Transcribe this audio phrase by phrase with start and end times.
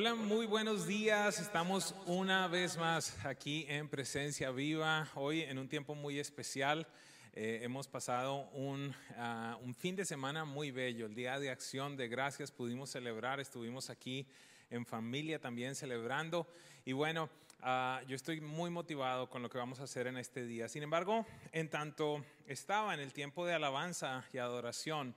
[0.00, 1.38] Hola, muy buenos días.
[1.40, 6.86] Estamos una vez más aquí en Presencia Viva, hoy en un tiempo muy especial.
[7.34, 11.98] Eh, hemos pasado un, ah, un fin de semana muy bello, el Día de Acción
[11.98, 14.26] de Gracias, pudimos celebrar, estuvimos aquí
[14.70, 16.46] en familia también celebrando.
[16.86, 17.28] Y bueno,
[17.60, 20.66] ah, yo estoy muy motivado con lo que vamos a hacer en este día.
[20.70, 25.14] Sin embargo, en tanto estaba en el tiempo de alabanza y adoración,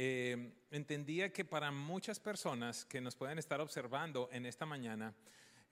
[0.00, 5.12] eh, entendía que para muchas personas que nos pueden estar observando en esta mañana,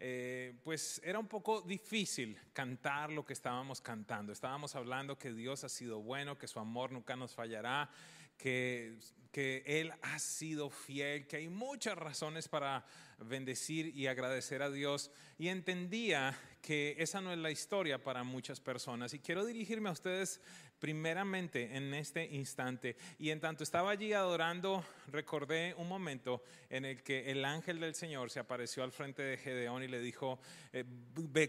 [0.01, 4.33] eh, pues era un poco difícil cantar lo que estábamos cantando.
[4.33, 7.89] Estábamos hablando que Dios ha sido bueno, que su amor nunca nos fallará,
[8.37, 8.99] que,
[9.31, 12.85] que Él ha sido fiel, que hay muchas razones para
[13.19, 15.13] bendecir y agradecer a Dios.
[15.39, 19.15] Y entendía que esa no es la historia para muchas personas.
[19.15, 20.41] Y quiero dirigirme a ustedes
[20.87, 22.95] primeramente en este instante.
[23.19, 27.97] Y en tanto estaba allí adorando, recordé un momento en el que el ángel del
[27.97, 30.39] Señor se apareció al frente de Gedeón y le dijo,
[30.73, 30.85] eh,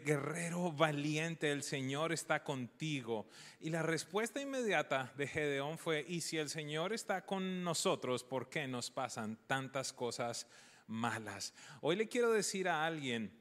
[0.03, 3.27] guerrero valiente, el Señor está contigo.
[3.59, 8.49] Y la respuesta inmediata de Gedeón fue, y si el Señor está con nosotros, ¿por
[8.49, 10.47] qué nos pasan tantas cosas
[10.87, 11.53] malas?
[11.81, 13.36] Hoy le quiero decir a alguien,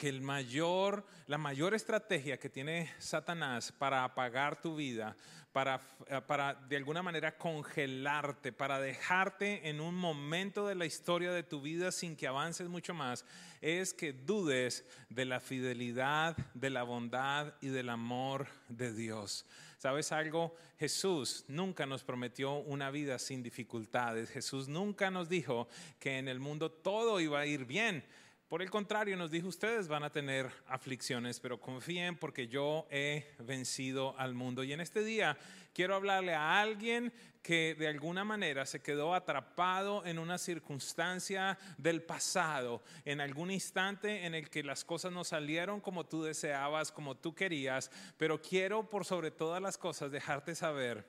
[0.00, 5.14] que el mayor, la mayor estrategia que tiene Satanás para apagar tu vida,
[5.52, 11.32] para, eh, para de alguna manera congelarte, para dejarte en un momento de la historia
[11.32, 13.26] de tu vida sin que avances mucho más,
[13.60, 19.44] es que dudes de la fidelidad, de la bondad y del amor de Dios.
[19.76, 20.56] ¿Sabes algo?
[20.78, 24.30] Jesús nunca nos prometió una vida sin dificultades.
[24.30, 28.02] Jesús nunca nos dijo que en el mundo todo iba a ir bien.
[28.50, 33.24] Por el contrario, nos dijo, ustedes van a tener aflicciones, pero confíen porque yo he
[33.38, 34.64] vencido al mundo.
[34.64, 35.38] Y en este día
[35.72, 37.12] quiero hablarle a alguien
[37.44, 44.26] que de alguna manera se quedó atrapado en una circunstancia del pasado, en algún instante
[44.26, 48.90] en el que las cosas no salieron como tú deseabas, como tú querías, pero quiero
[48.90, 51.06] por sobre todas las cosas dejarte saber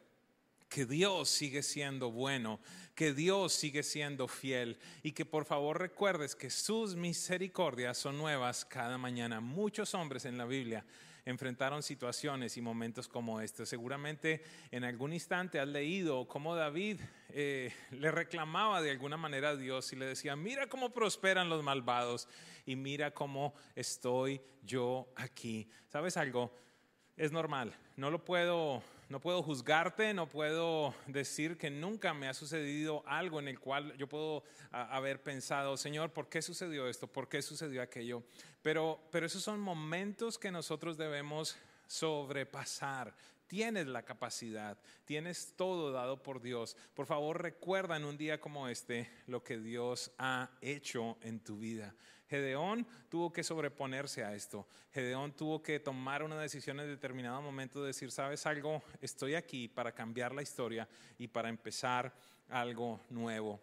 [0.72, 2.62] que Dios sigue siendo bueno,
[2.96, 8.64] que Dios sigue siendo fiel y que por favor recuerdes que sus misericordias son nuevas
[8.64, 9.42] cada mañana.
[9.42, 10.86] Muchos hombres en la Biblia
[11.26, 13.66] enfrentaron situaciones y momentos como este.
[13.66, 19.58] Seguramente en algún instante has leído cómo David eh, le reclamaba de alguna manera a
[19.58, 22.30] Dios y le decía, mira cómo prosperan los malvados
[22.66, 25.68] y mira cómo estoy yo aquí.
[25.90, 26.56] ¿Sabes algo?
[27.18, 28.82] Es normal, no lo puedo
[29.12, 33.94] no puedo juzgarte, no puedo decir que nunca me ha sucedido algo en el cual
[33.98, 37.08] yo puedo haber pensado, Señor, ¿por qué sucedió esto?
[37.08, 38.24] ¿Por qué sucedió aquello?
[38.62, 41.58] Pero, pero esos son momentos que nosotros debemos
[41.88, 43.14] sobrepasar.
[43.48, 46.78] Tienes la capacidad, tienes todo dado por Dios.
[46.94, 51.58] Por favor, recuerda en un día como este lo que Dios ha hecho en tu
[51.58, 51.94] vida.
[52.32, 54.66] Gedeón tuvo que sobreponerse a esto.
[54.94, 58.82] Gedeón tuvo que tomar una decisión en determinado momento de decir, ¿sabes algo?
[59.02, 60.88] Estoy aquí para cambiar la historia
[61.18, 62.14] y para empezar
[62.48, 63.60] algo nuevo.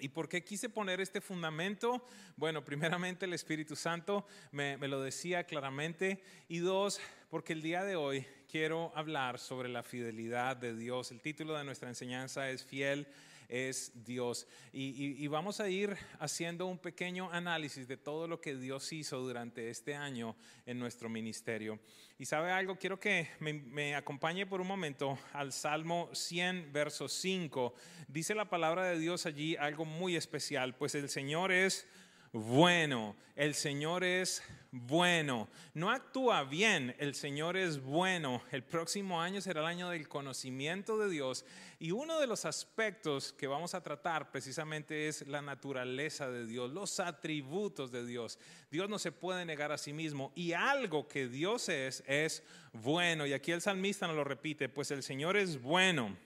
[0.00, 2.02] ¿Y por qué quise poner este fundamento?
[2.34, 6.22] Bueno, primeramente el Espíritu Santo me, me, lo decía claramente.
[6.48, 6.98] Y dos,
[7.28, 11.12] porque el día de hoy quiero hablar sobre la fidelidad de Dios.
[11.12, 13.06] El título de nuestra enseñanza es Fiel
[13.52, 14.48] es Dios.
[14.72, 19.68] Y, vamos a ir haciendo un pequeño análisis de todo lo que Dios hizo durante
[19.68, 21.78] este año en nuestro ministerio.
[22.18, 27.08] Y sabe algo, quiero que me, me acompañe por un momento al Salmo 100, verso
[27.08, 27.74] 5.
[28.08, 31.86] Dice la palabra de Dios allí algo muy especial, pues el Señor es
[32.32, 35.50] bueno, el Señor es bueno.
[35.74, 38.42] No actúa bien, el Señor es bueno.
[38.50, 41.44] El próximo año será el año del conocimiento de Dios
[41.78, 46.72] y uno de los aspectos que vamos a tratar precisamente es la naturaleza de Dios,
[46.72, 48.38] los atributos de Dios.
[48.70, 52.42] Dios no se puede negar a sí mismo y algo que Dios es es
[52.72, 53.26] bueno.
[53.26, 56.16] Y aquí el salmista nos lo repite, pues el Señor es bueno.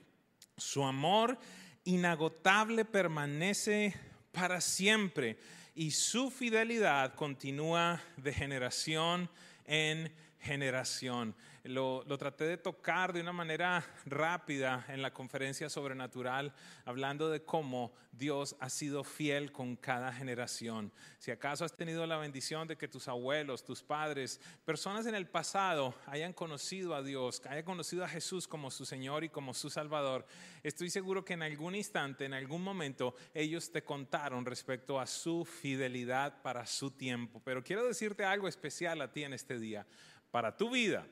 [0.55, 1.37] Su amor
[1.83, 3.93] inagotable permanece
[4.31, 5.37] para siempre
[5.77, 9.29] y su fidelidad continúa de generación
[9.67, 10.11] en
[10.47, 11.35] generación
[11.67, 16.53] lo, traté de tocar de una manera rápida en la conferencia sobrenatural,
[16.85, 20.91] hablando de cómo Dios ha sido fiel con cada generación.
[21.19, 25.27] Si acaso has tenido la bendición de que tus abuelos, tus padres, personas en el
[25.27, 29.69] pasado hayan conocido a Dios, hayan conocido a Jesús como su Señor y como su
[29.69, 30.25] Salvador,
[30.63, 35.45] estoy seguro que en algún instante, en algún momento, ellos te contaron respecto a su
[35.45, 37.41] fidelidad para su tiempo.
[37.43, 39.85] Pero quiero decirte algo especial a ti en este día.
[40.37, 41.03] Para tu vida,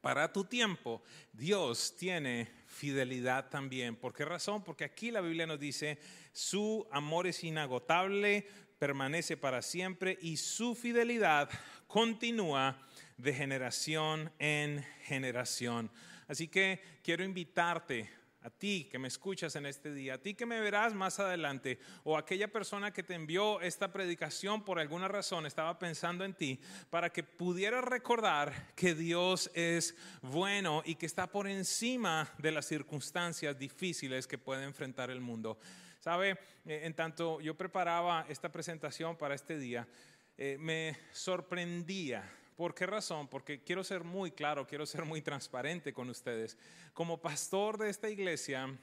[0.00, 1.02] para tu tiempo,
[1.34, 3.94] Dios tiene fidelidad también.
[3.94, 4.64] ¿Por qué razón?
[4.64, 5.98] Porque aquí la Biblia nos dice,
[6.32, 8.48] su amor es inagotable,
[8.78, 11.50] permanece para siempre y su fidelidad
[11.86, 15.90] continúa de generación en generación.
[16.26, 18.08] Así que quiero invitarte
[18.48, 21.78] a ti que me escuchas en este día, a ti que me verás más adelante,
[22.02, 26.58] o aquella persona que te envió esta predicación por alguna razón estaba pensando en ti,
[26.88, 32.64] para que pudieras recordar que Dios es bueno y que está por encima de las
[32.66, 35.58] circunstancias difíciles que puede enfrentar el mundo.
[36.00, 39.86] Sabe, eh, en tanto yo preparaba esta presentación para este día,
[40.38, 43.28] eh, me sorprendía ¿Por qué razón?
[43.28, 46.58] Porque quiero ser muy claro, quiero ser muy transparente con ustedes.
[46.92, 48.76] Como pastor de esta iglesia,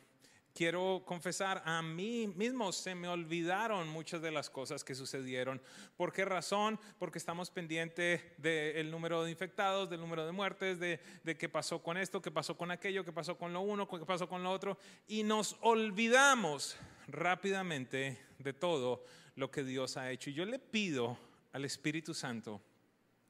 [0.54, 5.62] quiero confesar, a mí mismo se me olvidaron muchas de las cosas que sucedieron.
[5.98, 6.80] ¿Por qué razón?
[6.98, 10.98] Porque estamos pendientes del número de infectados, del número de muertes, de,
[11.38, 14.30] qué pasó con esto, qué pasó con aquello, qué pasó con lo uno, qué pasó
[14.30, 14.78] con lo otro.
[15.06, 16.78] Y nos olvidamos
[17.10, 19.04] rápidamente de todo
[19.36, 20.30] lo que Dios ha hecho.
[20.30, 21.18] Y yo le pido
[21.52, 22.62] al Espíritu Santo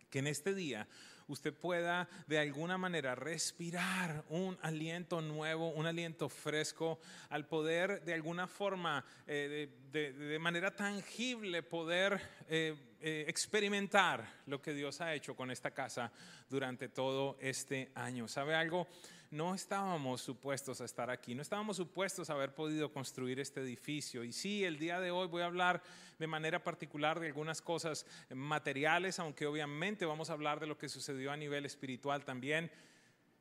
[0.10, 0.88] que en este día
[1.28, 7.00] usted pueda de alguna manera respirar un aliento nuevo, un aliento fresco,
[7.30, 14.74] al poder de alguna forma, eh, de, manera tangible, poder eh, eh, experimentar lo que
[14.74, 16.12] Dios ha hecho con esta casa
[16.50, 18.28] durante todo este año.
[18.28, 18.88] ¿Sabe algo?
[19.32, 24.24] No estábamos supuestos a estar aquí, no estábamos supuestos a haber podido construir este edificio.
[24.24, 25.82] Y sí, el día de hoy voy a hablar
[26.20, 30.90] de manera particular de algunas cosas materiales, aunque obviamente vamos a hablar de lo que
[30.90, 32.72] sucedió a nivel espiritual también.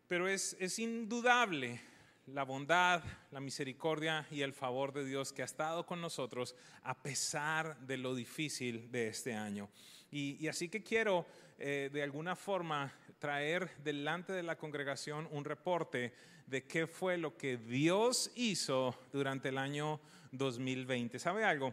[0.09, 1.81] Pero es, es indudable
[2.27, 7.03] la bondad, la misericordia y el favor de Dios que ha estado con nosotros a
[7.03, 9.69] pesar de lo difícil de este año.
[10.11, 11.27] Y, así que quiero
[11.59, 12.93] eh, de alguna forma
[13.25, 16.13] traer delante de la congregación un reporte
[16.47, 19.99] de qué fue lo que Dios hizo durante el año
[20.33, 21.19] 2020.
[21.19, 21.73] ¿Sabe algo?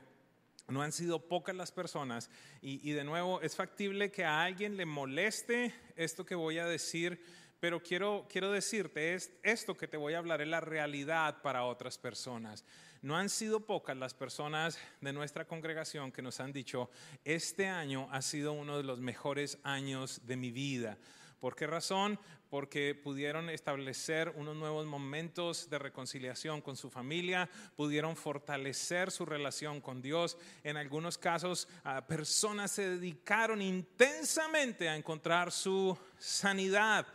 [0.70, 2.30] No han sido pocas las personas
[2.62, 7.22] y, de nuevo es factible que a alguien le moleste esto que voy a decir
[7.60, 11.66] pero quiero, quiero decirte, es, esto que te voy a hablar es la realidad para
[11.66, 12.66] otras personas.
[13.04, 16.90] No han sido pocas las personas de nuestra congregación que nos han dicho,
[17.24, 20.98] este año ha sido uno de los mejores años de mi vida.
[21.42, 22.20] ¿Por qué razón?
[22.52, 29.82] Porque pudieron establecer unos nuevos momentos de reconciliación con su familia, pudieron fortalecer su relación
[29.82, 30.38] con Dios.
[30.64, 31.68] En algunos casos,
[32.08, 37.08] personas se dedicaron intensamente a encontrar su sanidad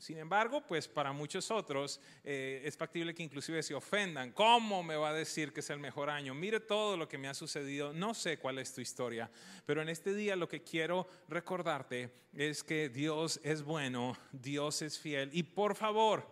[0.00, 4.32] sin embargo, pues para muchos otros eh, es factible que inclusive se ofendan.
[4.32, 6.34] ¿Cómo me va a decir que es el mejor año?
[6.34, 7.92] Mire todo lo que me ha sucedido.
[7.92, 9.30] No sé cuál es tu historia,
[9.66, 14.98] pero en este día lo que quiero recordarte es que Dios es bueno, Dios es
[14.98, 15.28] fiel.
[15.34, 16.26] Y por favor,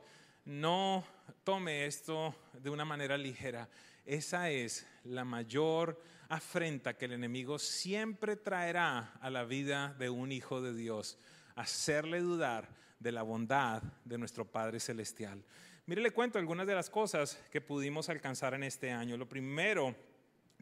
[0.47, 1.05] no
[1.45, 3.69] tome esto de una manera ligera.
[4.07, 6.01] Esa es la mayor
[6.31, 11.19] afrenta que el enemigo siempre traerá a la vida de un hijo de Dios.
[11.55, 15.45] Hacerle dudar de la bondad de nuestro Padre Celestial.
[15.87, 19.17] Mire, le cuento algunas de las cosas que pudimos alcanzar en este año.
[19.17, 19.95] Lo primero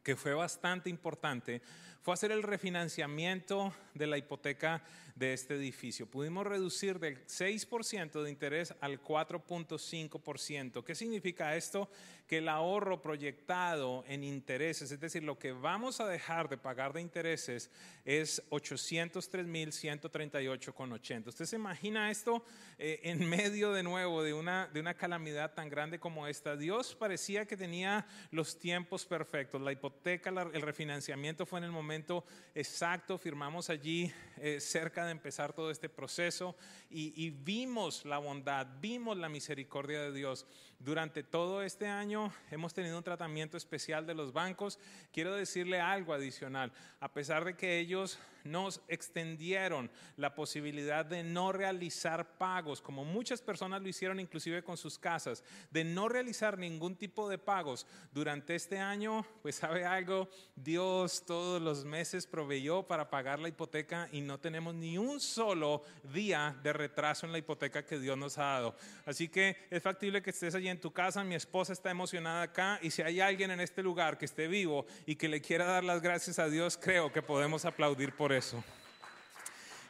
[0.06, 1.60] que fue bastante importante
[2.00, 4.84] fue hacer el refinanciamiento de la hipoteca
[5.16, 6.06] de este edificio.
[6.06, 10.84] Pudimos reducir del 6% de interés al 4.5%.
[10.84, 11.90] ¿Qué significa esto?
[12.28, 16.92] Que el ahorro proyectado en intereses, es decir, lo que vamos a dejar de pagar
[16.92, 17.70] de intereses
[18.04, 21.28] es 803.138,80.
[21.28, 22.44] ¿Usted se imagina esto
[22.78, 26.56] eh, en medio de nuevo de una, de una calamidad tan grande como esta?
[26.56, 29.62] Dios parecía que tenía los tiempos perfectos.
[29.62, 32.24] La hipoteca, el refinanciamiento fue en el momento
[32.54, 33.18] exacto.
[33.18, 36.56] Firmamos allí eh, cerca de empezar todo este proceso
[36.90, 40.46] y, vimos la bondad, vimos la misericordia de Dios.
[40.78, 44.78] Durante todo este año hemos tenido un tratamiento especial de los bancos.
[45.12, 46.72] Quiero decirle algo adicional.
[47.00, 53.42] A pesar de que ellos nos extendieron la posibilidad de no realizar pagos, como muchas
[53.42, 58.54] personas lo hicieron inclusive con sus casas, de no realizar ningún tipo de pagos durante
[58.54, 64.20] este año, pues sabe algo, Dios todos los meses proveyó para pagar la hipoteca y
[64.20, 68.44] no tenemos ni un solo día de retraso en la hipoteca que Dios nos ha
[68.44, 68.76] dado.
[69.04, 72.78] Así que es factible que estés allí en tu casa, mi esposa está emocionada acá
[72.82, 75.84] y si hay alguien en este lugar que esté vivo y que le quiera dar
[75.84, 78.62] las gracias a Dios, creo que podemos aplaudir por eso.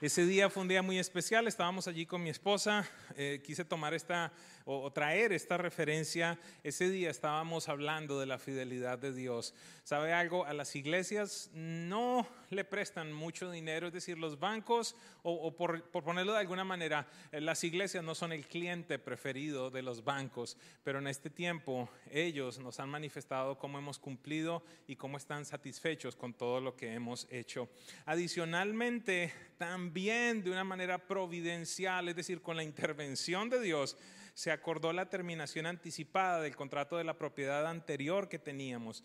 [0.07, 3.93] Ese día fue un día muy especial, estábamos allí con mi esposa, eh, quise tomar
[3.93, 4.33] esta
[4.65, 6.39] o, traer esta referencia.
[6.63, 9.55] Ese día estábamos hablando de la fidelidad de Dios.
[9.83, 10.45] ¿Sabe algo?
[10.45, 16.33] A las iglesias no le prestan mucho dinero, es decir, los bancos, o, por, ponerlo
[16.33, 21.01] de alguna manera, eh, las iglesias no son el cliente preferido de los bancos, pero
[21.01, 26.35] en este tiempo ellos nos han manifestado cómo hemos cumplido y cómo están satisfechos con
[26.35, 27.69] todo lo que hemos hecho.
[28.05, 33.97] Adicionalmente, también de una manera providencial, es decir, con la intervención de Dios,
[34.35, 39.03] se acordó la terminación anticipada del contrato de la propiedad anterior que teníamos.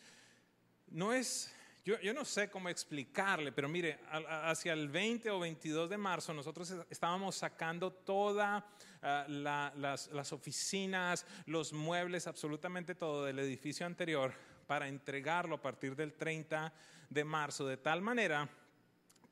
[0.88, 1.56] No es,
[1.86, 6.76] yo, no sé cómo explicarle, pero mire, hacia el 20 o 22 de marzo nosotros
[6.90, 8.62] estábamos sacando todas
[9.02, 14.34] ah, las, las oficinas, los muebles, absolutamente todo del edificio anterior
[14.68, 16.74] para entregarlo a partir del 30
[17.10, 18.50] de marzo, de tal manera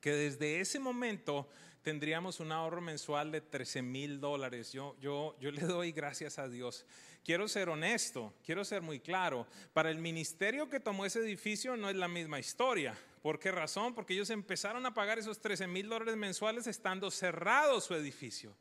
[0.00, 1.48] que desde ese momento
[1.82, 4.72] tendríamos un ahorro mensual de 13 mil dólares.
[4.72, 6.84] Yo, yo, yo le doy gracias a Dios.
[7.24, 9.46] Quiero ser honesto, quiero ser muy claro.
[9.72, 12.96] Para el ministerio que tomó ese edificio no es la misma historia.
[13.22, 13.94] ¿Por qué razón?
[13.94, 18.54] Porque ellos empezaron a pagar esos 13 mil dólares mensuales estando cerrado su edificio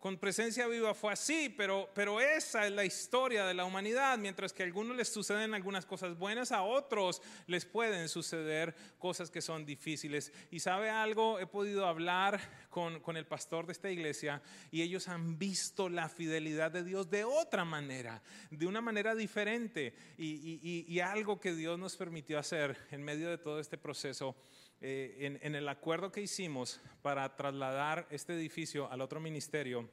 [0.00, 4.16] con presencia viva fue así, pero, pero esa es la historia de la humanidad.
[4.16, 9.30] Mientras que a algunos les suceden algunas cosas buenas, a otros les pueden suceder cosas
[9.30, 10.32] que son difíciles.
[10.50, 15.08] Y sabe algo, he podido hablar con, con el pastor de esta iglesia y ellos
[15.08, 19.94] han visto la fidelidad de Dios de otra manera, de una manera diferente.
[20.16, 24.36] Y, y, algo que Dios nos permitió hacer en medio de todo este proceso.
[24.80, 29.88] Eh, en, en, el acuerdo que hicimos para trasladar este edificio al otro ministerio,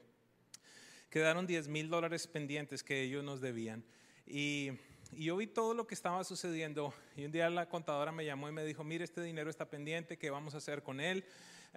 [1.09, 3.83] quedaron 10 mil dólares pendientes que ellos nos debían.
[4.25, 4.71] Y,
[5.13, 8.51] yo vi todo lo que estaba sucediendo y un día la contadora me llamó y
[8.51, 11.23] me dijo, mire, este dinero está pendiente, ¿qué vamos a hacer con él?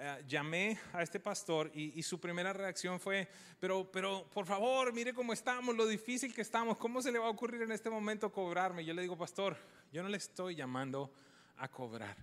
[0.02, 3.28] Eh, llamé a este pastor y, su primera reacción fue,
[3.58, 7.26] pero, pero por favor, mire cómo estamos, lo difícil que estamos, ¿cómo se le va
[7.26, 8.82] a ocurrir en este momento cobrarme?
[8.82, 9.58] Yo le digo, pastor,
[9.92, 11.12] yo no le estoy llamando
[11.58, 12.16] a cobrar.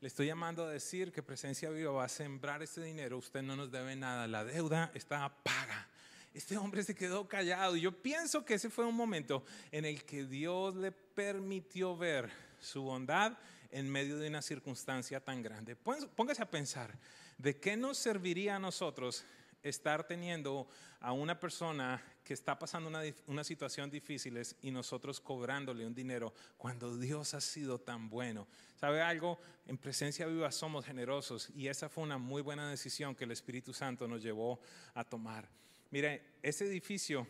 [0.00, 3.18] Le estoy llamando a decir que Presencia Viva va a sembrar ese dinero.
[3.18, 4.28] Usted no nos debe nada.
[4.28, 5.88] La deuda está paga
[6.34, 7.76] este hombre se quedó callado.
[7.76, 12.28] Y yo pienso que ese fue un momento en el que Dios le permitió ver
[12.60, 13.38] su bondad
[13.70, 15.76] en medio de una circunstancia tan grande.
[15.76, 16.96] Póngase a pensar,
[17.38, 19.24] ¿de qué nos serviría a nosotros
[19.64, 20.68] estar teniendo
[21.00, 22.90] a una persona que está pasando
[23.26, 28.46] una, situación difícil y nosotros cobrándole un dinero cuando Dios ha sido tan bueno.
[28.76, 29.38] ¿Sabe algo?
[29.66, 33.74] En presencia viva somos generosos y esa fue una muy buena decisión que el Espíritu
[33.74, 34.60] Santo nos llevó
[34.94, 35.48] a tomar.
[35.90, 37.26] Mire, ese edificio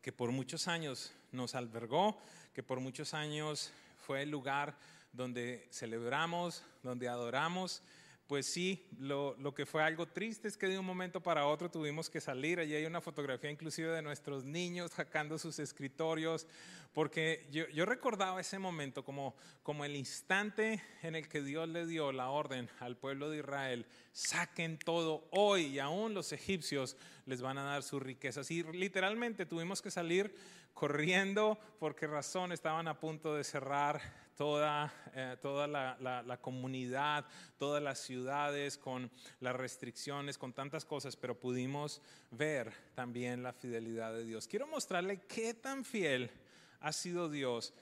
[0.00, 2.18] que por muchos años nos albergó,
[2.54, 3.70] que por muchos años
[4.06, 4.78] fue el lugar
[5.12, 7.82] donde celebramos, donde adoramos,
[8.28, 12.10] pues sí, lo, que fue algo triste es que de un momento para otro tuvimos
[12.10, 12.60] que salir.
[12.60, 16.46] Allí hay una fotografía inclusive de nuestros niños sacando sus escritorios,
[16.92, 22.12] porque yo, recordaba ese momento como, como el instante en el que Dios le dio
[22.12, 27.56] la orden al pueblo de Israel, saquen todo hoy y aún los egipcios les van
[27.56, 28.50] a dar sus riquezas.
[28.50, 30.36] Y literalmente tuvimos que salir
[30.74, 37.26] corriendo porque razón estaban a punto de cerrar toda, eh, toda la, comunidad,
[37.58, 44.14] todas las ciudades, con las restricciones, con tantas cosas, pero pudimos ver también la fidelidad
[44.14, 44.46] de Dios.
[44.46, 46.30] Quiero mostrarle qué tan fiel
[46.78, 47.74] ha sido Dios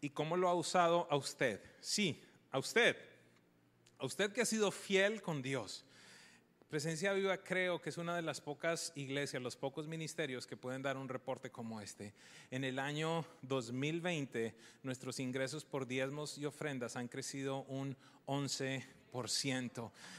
[0.00, 1.60] y cómo lo ha usado a usted.
[1.80, 2.96] Sí, a usted.
[3.98, 5.84] A usted que ha sido fiel con Dios.
[6.68, 10.82] Presencia Viva creo que es una de las pocas iglesias, los pocos ministerios que pueden
[10.82, 12.12] dar un reporte como este.
[12.50, 17.96] En el año 2020 nuestros ingresos por diezmos y ofrendas han crecido un
[18.26, 18.97] 11%.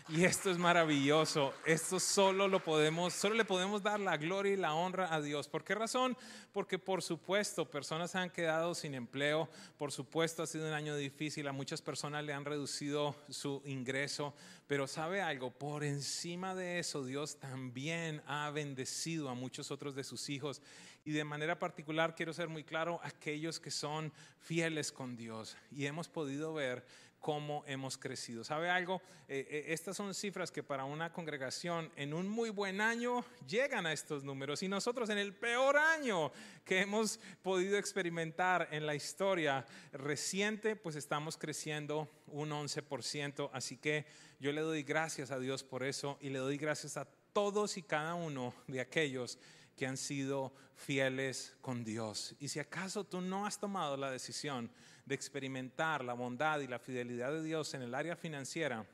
[0.10, 1.54] Y esto es maravilloso.
[1.66, 5.48] Esto solo lo podemos, solo le podemos dar la gloria y la honra a Dios.
[5.48, 6.18] ¿Por qué razón?
[6.52, 11.48] Porque por supuesto personas han quedado sin empleo, por supuesto ha sido un año difícil,
[11.48, 14.34] a muchas personas le han reducido su ingreso,
[14.68, 20.04] pero sabe algo, por encima de eso Dios también ha bendecido a muchos otros de
[20.04, 20.62] sus hijos
[21.06, 25.86] y de manera particular quiero ser muy claro, aquellos que son fieles con Dios y
[25.86, 26.86] hemos podido ver
[27.20, 28.44] cómo hemos crecido.
[28.44, 29.02] ¿Sabe algo?
[29.28, 33.86] Eh, eh, estas son cifras que para una congregación en un muy buen año llegan
[33.86, 36.32] a estos números y nosotros en el peor año
[36.66, 43.50] que hemos podido experimentar en la historia reciente, pues estamos creciendo un 11%.
[43.54, 44.06] Así que
[44.40, 47.84] yo le doy gracias a Dios por eso y le doy gracias a todos y
[47.84, 49.38] cada uno de aquellos
[49.80, 52.36] que han sido fieles con Dios.
[52.42, 54.70] Y si acaso tú no has tomado la decisión
[55.06, 58.86] de experimentar la bondad y la fidelidad de Dios en el área financiera,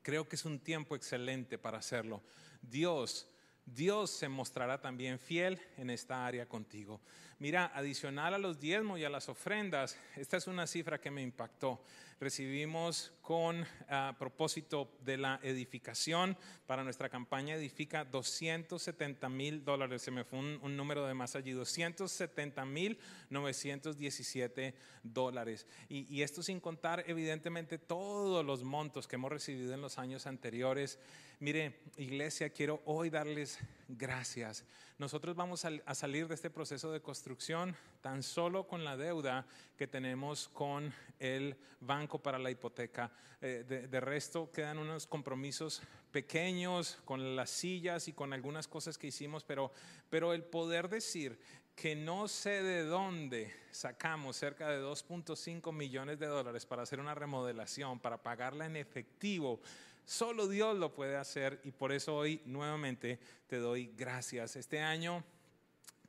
[0.00, 2.22] creo que es un tiempo excelente para hacerlo.
[2.62, 3.28] Dios,
[3.66, 6.98] Dios se mostrará también fiel en esta área contigo.
[7.38, 11.20] Mira, adicional a los diezmos y a las ofrendas, esta es una cifra que me
[11.20, 11.82] impactó.
[12.20, 20.02] Recibimos con ah, propósito de la edificación para nuestra campaña Edifica 270 mil dólares.
[20.02, 22.98] Se me fue un, número de más allí, 270 mil
[23.30, 25.66] 917 dólares.
[25.88, 30.26] Y, y esto sin contar evidentemente todos los montos que hemos recibido en los años
[30.26, 30.98] anteriores.
[31.38, 33.58] Mire, iglesia, quiero hoy darles
[33.88, 34.64] gracias.
[34.98, 39.86] Nosotros vamos a, salir de este proceso de construcción tan solo con la deuda que
[39.86, 43.12] tenemos con el banco para la hipoteca.
[43.40, 49.08] Eh, de, resto quedan unos compromisos pequeños con las sillas y con algunas cosas que
[49.08, 49.72] hicimos, pero,
[50.08, 51.38] pero el poder decir
[51.74, 57.14] que no sé de dónde sacamos cerca de 2.5 millones de dólares para hacer una
[57.14, 59.60] remodelación, para pagarla en efectivo,
[60.06, 64.56] Solo Dios lo puede hacer y por eso hoy nuevamente te doy gracias.
[64.56, 65.22] Este año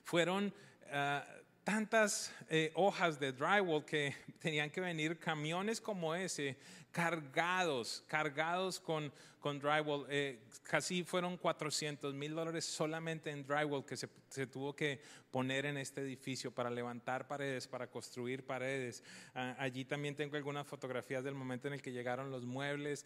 [0.03, 0.53] Fueron...
[0.91, 1.27] Ah,
[1.65, 6.57] tantas eh, hojas de drywall que tenían que venir camiones como ese
[6.93, 10.07] cargados, cargados con, con drywall.
[10.09, 15.01] Eh, casi fueron 400 mil dólares solamente en drywall que se, se, tuvo que
[15.33, 19.03] poner en este edificio para levantar paredes, para construir paredes.
[19.35, 23.05] Ah, allí también tengo algunas fotografías del momento en el que llegaron los muebles.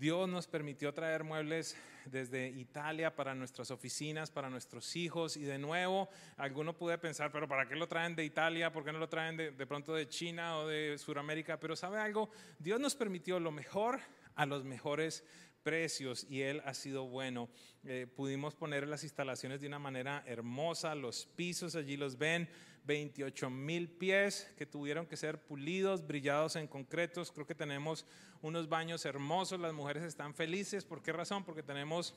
[0.00, 1.76] Dios nos permitió traer muebles
[2.06, 5.36] desde Italia para nuestras oficinas, para nuestros hijos.
[5.36, 6.08] Y de nuevo,
[6.38, 8.72] alguno puede pensar, pero ¿para qué lo traen de Italia?
[8.72, 11.60] ¿Por qué no lo traen de, pronto de China o de Sudamérica?
[11.60, 12.30] Pero ¿sabe algo?
[12.58, 14.00] Dios nos permitió lo mejor
[14.36, 15.22] a los mejores
[15.62, 17.50] precios y Él ha sido bueno.
[17.84, 22.48] Eh, pudimos poner las instalaciones de una manera hermosa, los pisos allí los ven,
[22.90, 27.30] 28 mil pies que tuvieron que ser pulidos, brillados en concretos.
[27.30, 28.04] Creo que tenemos
[28.42, 30.84] unos baños hermosos, las mujeres están felices.
[30.84, 31.44] ¿Por qué razón?
[31.44, 32.16] Porque tenemos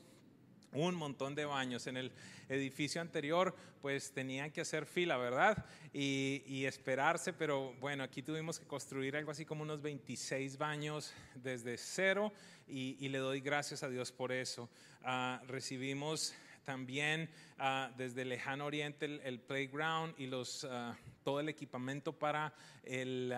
[0.71, 1.85] un montón de baños.
[1.85, 2.11] En el
[2.49, 5.63] edificio anterior, pues tenían que hacer fila, ¿verdad?
[5.93, 11.77] Y, esperarse, pero bueno, aquí tuvimos que construir algo así como unos 26 baños desde
[11.77, 12.33] cero
[12.67, 14.71] y, le doy gracias a Dios por eso.
[15.03, 21.49] Ah, recibimos también ah, desde el lejano oriente el, playground y los, ah, todo el
[21.49, 23.33] equipamiento para el,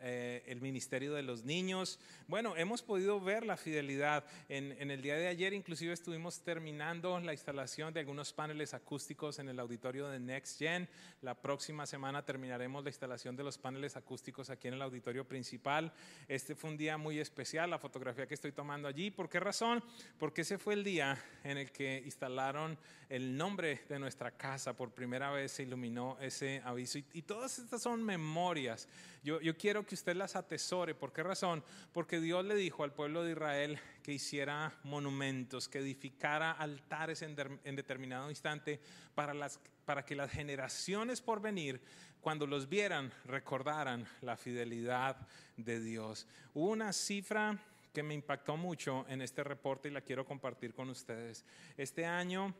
[0.00, 1.98] eh, el Ministerio de los Niños.
[2.26, 4.24] Bueno, hemos podido ver la fidelidad.
[4.48, 9.38] En, en, el día de ayer inclusive estuvimos terminando la instalación de algunos paneles acústicos
[9.38, 10.88] en el auditorio de Next Gen.
[11.22, 15.92] La próxima semana terminaremos la instalación de los paneles acústicos aquí en el auditorio principal.
[16.26, 19.10] Este fue un día muy especial, la fotografía que estoy tomando allí.
[19.10, 19.82] ¿Por qué razón?
[20.18, 24.76] Porque ese fue el día en el que instalaron el nombre de nuestra casa.
[24.76, 26.98] Por primera vez se iluminó ese aviso.
[26.98, 28.88] Y todas estas son memorias.
[29.22, 30.94] Yo, yo quiero que usted las atesore.
[30.94, 31.62] ¿Por qué razón?
[31.92, 37.36] Porque Dios le dijo al pueblo de Israel que hiciera monumentos, que edificara altares en,
[37.36, 38.80] determinado instante
[39.14, 41.80] para, las, para que las generaciones por venir,
[42.22, 45.16] cuando los vieran, recordaran la fidelidad
[45.56, 46.26] de Dios.
[46.54, 47.58] Hubo una cifra
[47.92, 51.44] que me impactó mucho en este reporte y la quiero compartir con ustedes.
[51.76, 52.54] Este año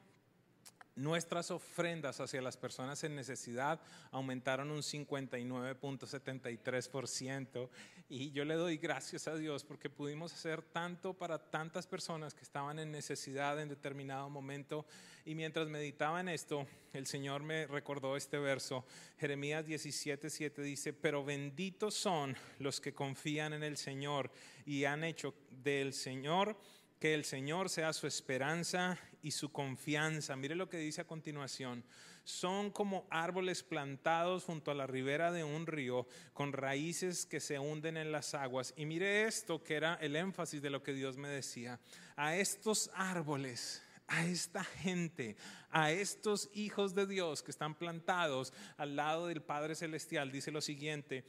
[0.98, 3.80] nuestras ofrendas hacia las personas en necesidad
[4.10, 7.68] aumentaron un 59.73%
[8.08, 12.42] y yo le doy gracias a Dios porque pudimos hacer tanto para tantas personas que
[12.42, 14.86] estaban en necesidad en determinado momento.
[15.24, 18.84] Y mientras meditaba en esto, el Señor me recordó este verso,
[19.18, 24.32] Jeremías 17:7 dice, pero benditos son los que confían en el Señor
[24.66, 26.56] y han hecho del Señor
[26.98, 30.36] que el Señor sea su esperanza y su confianza.
[30.36, 31.84] Mire lo que dice a continuación.
[32.24, 37.58] Son como árboles plantados junto a la ribera de un río, con raíces que se
[37.58, 38.74] hunden en las aguas.
[38.76, 41.80] Y mire esto que era el énfasis de lo que Dios me decía.
[42.16, 45.36] A estos árboles, a esta gente,
[45.70, 50.60] a estos hijos de Dios que están plantados al lado del Padre Celestial, dice lo
[50.60, 51.24] siguiente,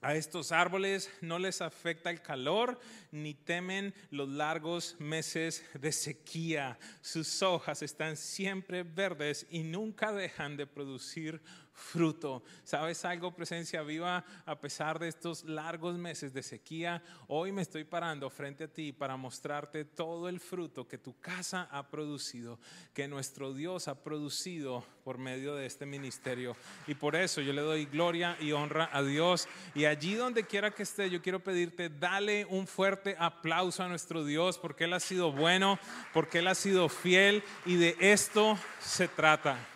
[0.00, 2.78] A estos árboles no les afecta el calor
[3.10, 6.78] ni temen los largos meses de sequía.
[7.00, 11.40] Sus hojas están siempre verdes y nunca dejan de producir
[11.74, 12.42] fruto.
[12.62, 14.24] ¿Sabes algo, presencia viva?
[14.46, 18.92] A pesar de estos largos meses de sequía, hoy me estoy parando frente a ti
[18.92, 22.58] para mostrarte todo el fruto que tu casa ha producido,
[22.94, 26.56] que nuestro Dios ha producido por medio de este ministerio.
[26.86, 29.48] Y por eso yo le doy gloria y honra a Dios.
[29.74, 34.24] Y allí donde quiera que esté, yo quiero pedirte, dale un fuerte aplauso a nuestro
[34.24, 35.78] Dios porque Él ha sido bueno,
[36.12, 39.73] porque Él ha sido fiel y de esto se trata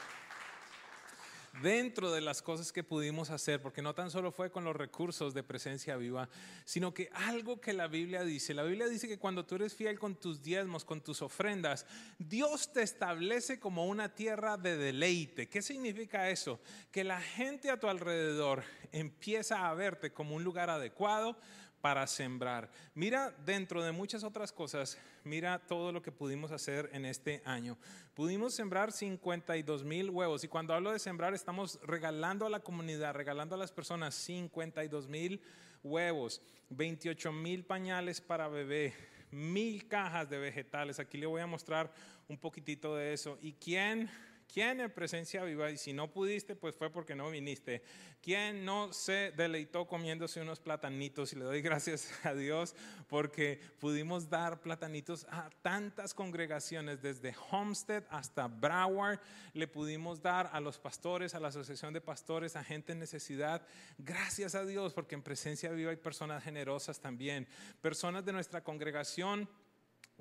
[1.62, 5.34] dentro de las cosas que pudimos hacer, porque no tan solo fue con los recursos
[5.34, 6.28] de presencia viva,
[6.64, 9.98] sino que algo que la Biblia dice, la Biblia dice que cuando tú eres fiel
[9.98, 11.86] con tus diezmos, con tus ofrendas,
[12.18, 15.48] Dios te establece como una tierra de deleite.
[15.48, 16.60] ¿Qué significa eso?
[16.90, 21.36] Que la gente a tu alrededor empieza a verte como un lugar adecuado,
[21.80, 22.70] para sembrar.
[22.94, 27.78] Mira, dentro de muchas otras cosas, mira todo lo que pudimos hacer en este año.
[28.14, 33.14] Pudimos sembrar 52 mil huevos y cuando hablo de sembrar estamos regalando a la comunidad,
[33.14, 35.40] regalando a las personas 52 mil
[35.82, 38.94] huevos, 28 mil pañales para bebé,
[39.30, 40.98] mil cajas de vegetales.
[40.98, 41.92] Aquí le voy a mostrar
[42.28, 43.38] un poquitito de eso.
[43.40, 44.10] ¿Y quién
[44.52, 45.70] ¿Quién en presencia viva?
[45.70, 47.82] Y si no pudiste, pues fue porque no viniste.
[48.22, 51.34] ¿Quién no se deleitó comiéndose unos platanitos?
[51.34, 52.74] Y le doy gracias a Dios
[53.08, 59.20] porque pudimos dar platanitos a tantas congregaciones, desde Homestead hasta Broward.
[59.52, 63.66] Le pudimos dar a los pastores, a la asociación de pastores, a gente en necesidad.
[63.98, 67.46] Gracias a Dios porque en presencia viva hay personas generosas también.
[67.82, 69.48] Personas de nuestra congregación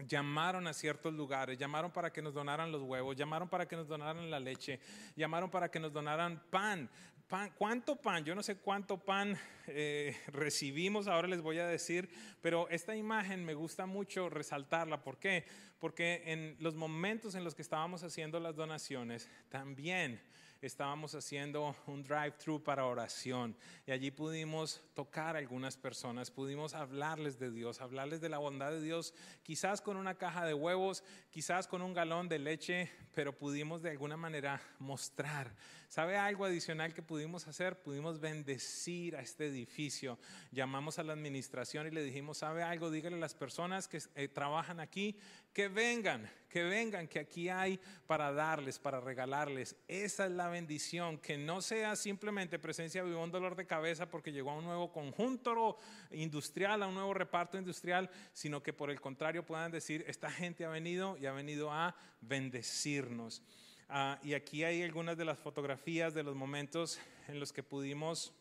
[0.05, 3.87] llamaron a ciertos lugares, llamaron para que nos donaran los huevos, llamaron para que nos
[3.87, 4.79] donaran la leche,
[5.15, 6.89] llamaron para que nos donaran pan.
[7.27, 8.23] pan ¿Cuánto pan?
[8.23, 12.09] Yo no sé cuánto pan eh, recibimos, ahora les voy a decir,
[12.41, 15.01] pero esta imagen me gusta mucho resaltarla.
[15.01, 15.45] ¿Por qué?
[15.79, 20.21] Porque en los momentos en los que estábamos haciendo las donaciones, también
[20.61, 27.37] estábamos haciendo un drive-thru para oración y allí pudimos tocar a algunas personas, pudimos hablarles
[27.37, 31.67] de Dios, hablarles de la bondad de Dios, quizás con una caja de huevos, quizás
[31.67, 35.55] con un galón de leche, pero pudimos de alguna manera mostrar.
[35.87, 37.81] ¿Sabe algo adicional que pudimos hacer?
[37.81, 40.19] Pudimos bendecir a este edificio.
[40.51, 42.91] Llamamos a la administración y le dijimos, ¿sabe algo?
[42.91, 45.17] Dígale a las personas que eh, trabajan aquí
[45.57, 49.75] que vengan, que vengan, que aquí hay para darles, para regalarles.
[49.87, 54.31] Esa es la bendición, que no sea simplemente presencia viva un dolor de cabeza porque
[54.31, 55.79] llegó a un nuevo conjunto
[56.11, 60.63] industrial, a un nuevo reparto industrial, sino que por el contrario puedan decir, esta gente
[60.63, 63.41] ha venido y ha venido a bendecirnos.
[63.89, 68.33] Ah, y aquí hay algunas de las fotografías de los momentos en los que pudimos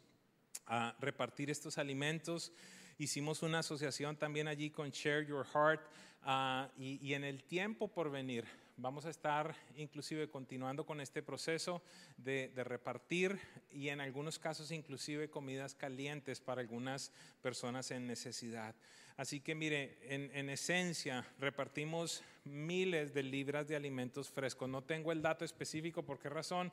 [0.66, 2.52] ah, repartir estos alimentos.
[2.98, 5.82] Hicimos una asociación también allí con Share Your Heart
[6.28, 8.44] Ah, y, en el tiempo por venir
[8.76, 11.82] vamos a estar inclusive continuando con este proceso
[12.16, 13.38] de, repartir
[13.70, 18.74] y en algunos casos inclusive comidas calientes para algunas personas en necesidad.
[19.16, 24.68] Así que mire, en, en esencia repartimos miles de libras de alimentos frescos.
[24.68, 26.72] No tengo el dato específico, ¿por qué razón?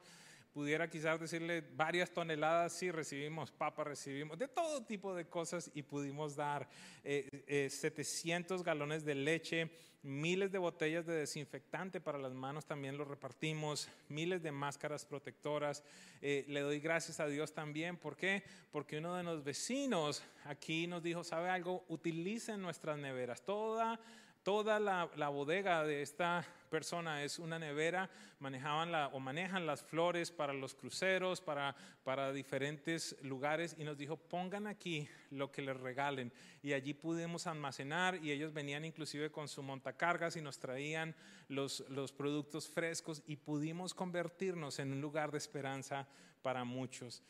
[0.53, 5.81] Pudiera quizás decirle varias toneladas, sí, recibimos papas, recibimos de todo tipo de cosas y
[5.81, 6.69] pudimos dar
[7.03, 9.71] 700 eh, eh, galones de leche,
[10.03, 15.83] miles de botellas de desinfectante para las manos también lo repartimos, miles de máscaras protectoras.
[16.21, 18.43] Eh, le doy gracias a Dios también, ¿por qué?
[18.71, 21.83] Porque uno de los vecinos aquí nos dijo, ¿sabe algo?
[21.87, 23.99] Utilicen nuestras neveras, toda
[24.43, 28.09] Toda la, bodega de esta persona es una nevera,
[28.39, 33.95] manejaban la, o manejan las flores para los cruceros, para, para diferentes lugares y nos
[33.95, 36.33] dijo, pongan aquí lo que les regalen.
[36.63, 41.13] Y allí pudimos almacenar y ellos venían inclusive con su montacargas y nos traían
[41.47, 46.07] los, los productos frescos y pudimos convertirnos en un lugar de esperanza
[46.41, 47.21] para muchos.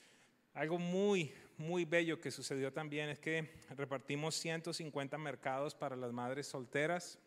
[0.53, 6.47] Algo muy, muy bello que sucedió también es que repartimos 150 mercados para las madres
[6.47, 7.19] solteras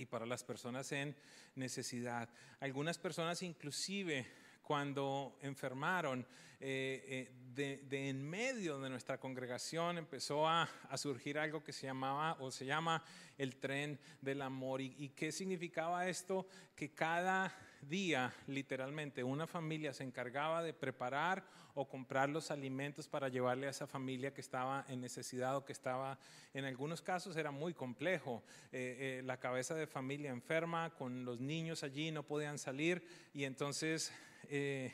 [0.00, 1.14] y para las personas en
[1.54, 2.28] necesidad.
[2.60, 4.26] Algunas personas inclusive
[4.62, 6.26] cuando enfermaron,
[6.60, 12.36] eh, eh, de, en medio de nuestra congregación empezó a, surgir algo que se llamaba
[12.40, 13.02] o se llama
[13.36, 14.80] el tren del amor.
[14.80, 16.46] ¿Y, ¿Y qué significaba esto?
[16.76, 17.52] Que cada
[17.82, 23.70] día, literalmente, una familia se encargaba de preparar o comprar los alimentos para llevarle a
[23.70, 26.18] esa familia que estaba en necesidad o que estaba,
[26.52, 28.42] en algunos casos era muy complejo.
[28.72, 33.44] Eh, eh, la cabeza de familia enferma, con los niños allí, no podían salir y
[33.44, 34.12] entonces...
[34.48, 34.92] Eh,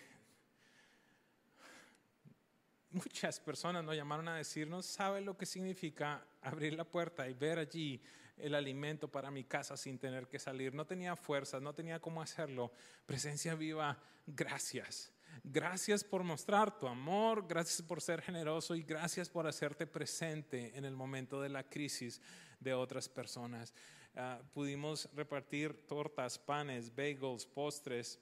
[2.91, 7.59] muchas personas nos llamaron a decirnos, ¿sabe lo que significa abrir la puerta y ver
[7.59, 8.01] allí
[8.39, 10.75] el alimento para mi casa sin tener que salir?
[10.75, 12.73] No tenía fuerzas, no tenía cómo hacerlo.
[13.07, 15.13] Presencia viva, gracias.
[15.45, 20.85] Gracias por mostrar tu amor, gracias por ser generoso y gracias por hacerte presente en
[20.85, 22.21] el momento de la crisis
[22.61, 23.75] de otras personas.
[24.15, 28.19] Ah, pudimos repartir tortas, panes, bagels, postres,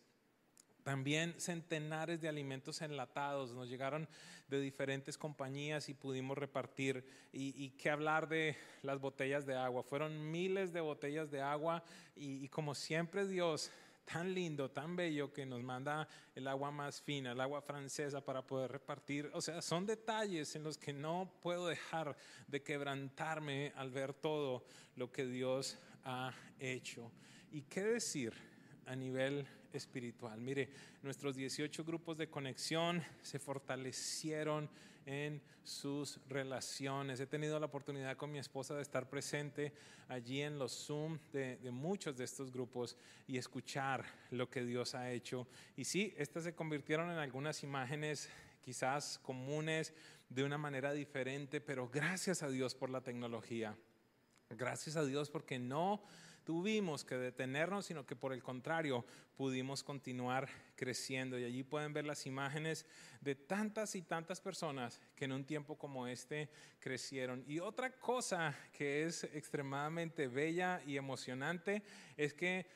[0.84, 4.06] también centenares de alimentos enlatados nos llegaron
[4.48, 7.04] de diferentes compañías y pudimos repartir.
[7.32, 9.82] Y, qué hablar de las botellas de agua.
[9.82, 11.82] Fueron miles de botellas de agua
[12.14, 13.70] y, como siempre Dios,
[14.04, 18.46] tan lindo, tan bello que nos manda el agua más fina, el agua francesa para
[18.46, 19.30] poder repartir.
[19.32, 22.14] O sea, son detalles en los que no puedo dejar
[22.46, 24.66] de quebrantarme al ver todo
[24.96, 27.10] lo que Dios ha hecho.
[27.50, 28.53] ¿Y qué decir
[28.86, 30.40] a nivel espiritual.
[30.40, 30.70] Mire,
[31.02, 34.68] nuestros 18 grupos de conexión se fortalecieron
[35.06, 37.20] en sus relaciones.
[37.20, 39.72] He tenido la oportunidad con mi esposa de estar presente
[40.08, 45.10] allí en los Zoom de, muchos de estos grupos y escuchar lo que Dios ha
[45.10, 45.46] hecho.
[45.76, 48.28] Y sí, estas se convirtieron en algunas imágenes
[48.60, 49.92] quizás comunes
[50.28, 53.76] de una manera diferente, pero gracias a Dios por la tecnología.
[54.50, 56.02] Gracias a Dios porque no
[56.44, 59.04] tuvimos que detenernos, sino que por el contrario
[59.36, 61.38] pudimos continuar creciendo.
[61.38, 62.86] Y allí pueden ver las imágenes
[63.20, 67.44] de tantas y tantas personas que en un tiempo como este crecieron.
[67.48, 71.82] Y otra cosa que es extremadamente bella y emocionante
[72.16, 72.66] es que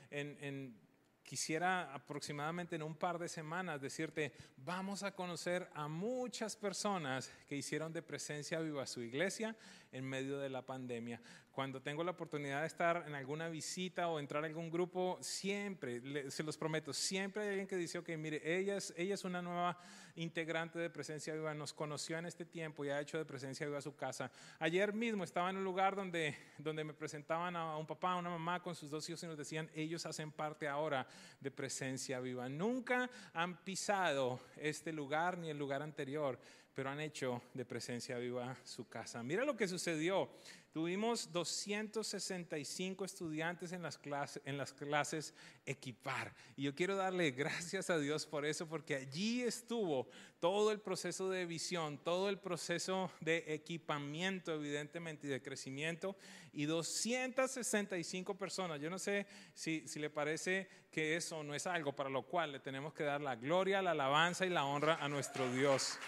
[1.28, 7.54] quisiera aproximadamente en un par de semanas decirte, vamos a conocer a muchas personas que
[7.54, 9.54] hicieron de presencia viva su iglesia
[9.92, 11.20] en medio de la pandemia.
[11.52, 16.30] Cuando tengo la oportunidad de estar en alguna visita o entrar a algún grupo, siempre,
[16.30, 19.42] se los prometo, siempre hay alguien que dice, ok, mire, ella es, ella es una
[19.42, 19.76] nueva
[20.14, 23.80] integrante de Presencia Viva, nos conoció en este tiempo y ha hecho de Presencia Viva
[23.80, 24.30] su casa.
[24.58, 28.30] Ayer mismo estaba en un lugar donde, donde me presentaban a un papá, a una
[28.30, 31.06] mamá con sus dos hijos y nos decían, ellos hacen parte ahora
[31.40, 32.48] de Presencia Viva.
[32.48, 36.38] Nunca han pisado este lugar ni el lugar anterior,
[36.78, 39.20] pero han hecho de Presencia Viva su casa.
[39.24, 40.30] Mira lo que sucedió.
[40.72, 45.34] Tuvimos 265 estudiantes en las, clases, en las clases
[45.66, 46.32] equipar.
[46.54, 51.28] Y yo quiero darle gracias a Dios por eso, porque allí estuvo todo el proceso
[51.28, 56.14] de visión, todo el proceso de equipamiento, evidentemente, y de crecimiento.
[56.52, 58.80] Y 265 personas.
[58.80, 62.52] Yo no sé si, si le parece que eso no es algo para lo cual
[62.52, 65.98] le tenemos que dar la gloria, la alabanza y la honra a nuestro Dios.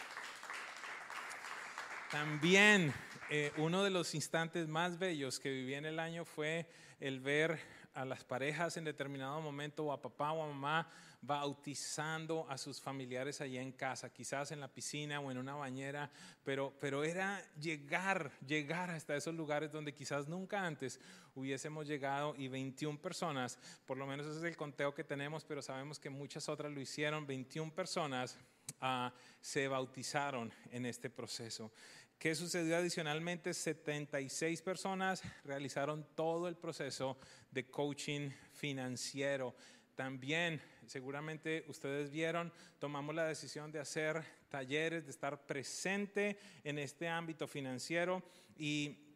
[2.11, 2.93] También
[3.31, 6.69] eh, uno de los instantes más bellos que viví en el año fue
[6.99, 7.61] el ver
[7.95, 10.91] a las parejas en determinado momento o a papá o a mamá
[11.23, 16.11] bautizando a sus familiares allá en casa, quizás en la piscina o en una bañera,
[16.43, 20.99] pero, pero era llegar, llegar hasta esos lugares donde quizás nunca antes
[21.35, 25.63] hubiésemos llegado y 21 personas, por lo menos ese es el conteo que tenemos, pero
[25.63, 28.39] sabemos que muchas otras lo hicieron, 21 personas
[28.81, 31.71] ah, se bautizaron en este proceso.
[32.21, 33.55] ¿Qué sucedió adicionalmente?
[33.55, 37.17] 76 personas realizaron todo el proceso
[37.51, 39.55] de coaching financiero.
[39.95, 47.09] También, seguramente ustedes vieron, tomamos la decisión de hacer talleres, de estar presente en este
[47.09, 48.23] ámbito financiero
[48.55, 49.10] y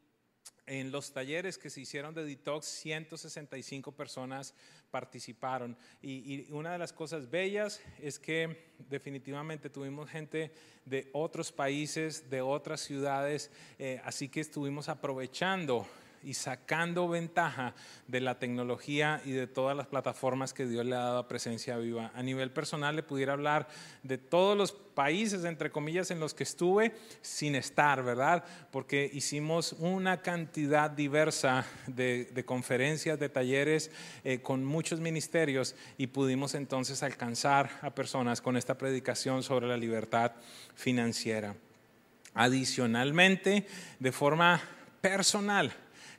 [0.66, 4.54] en los talleres que se hicieron de detox, 165 personas
[4.90, 5.76] participaron.
[6.00, 10.52] Y, una de las cosas bellas es que definitivamente tuvimos gente
[10.84, 15.86] de otros países, de otras ciudades, eh, así que estuvimos aprovechando
[16.24, 17.74] y sacando ventaja
[18.08, 21.76] de la tecnología y de todas las plataformas que Dios le ha dado a presencia
[21.76, 22.10] viva.
[22.14, 23.68] A nivel personal le pudiera hablar
[24.02, 28.44] de todos los países, entre comillas, en los que estuve sin estar, ¿verdad?
[28.70, 33.90] Porque hicimos una cantidad diversa de, conferencias, de talleres
[34.24, 39.76] eh, con muchos ministerios y pudimos entonces alcanzar a personas con esta predicación sobre la
[39.76, 40.32] libertad
[40.74, 41.54] financiera.
[42.34, 43.66] Adicionalmente,
[43.98, 44.60] de forma
[45.00, 45.72] personal,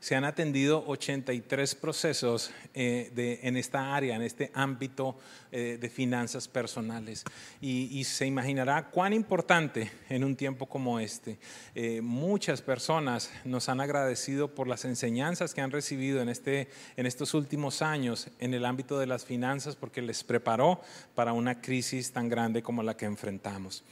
[0.06, 5.18] se han atendido 83 procesos eh, en esta área, en este ámbito
[5.52, 7.24] eh, de finanzas personales.
[7.60, 11.39] Y, se imaginará cuán importante en un tiempo como este.
[11.74, 17.08] Eh, muchas personas nos han agradecido por las enseñanzas que han recibido en, este, en
[17.08, 20.82] estos últimos años en el ámbito de las finanzas porque les preparó
[21.15, 23.84] para una crisis tan grande como la que enfrentamos.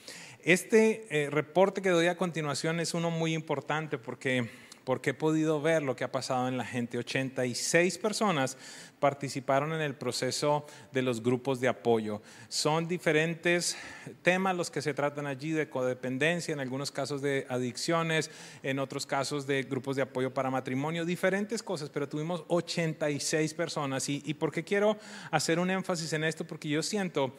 [0.44, 4.50] Este reporte que doy a continuación es uno muy importante porque
[4.84, 6.98] porque he podido ver lo que ha pasado en la gente.
[6.98, 8.58] 86 personas
[9.00, 12.22] participaron en el proceso de los grupos de apoyo.
[12.48, 13.78] Son diferentes
[14.22, 19.06] temas los que se tratan allí de codependencia, en algunos casos de adicciones, en otros
[19.06, 24.08] casos de grupos de apoyo para matrimonio, diferentes cosas, pero tuvimos 86 personas.
[24.08, 24.98] ¿Y, y por qué quiero
[25.32, 26.46] hacer un énfasis en esto?
[26.46, 27.36] Porque yo siento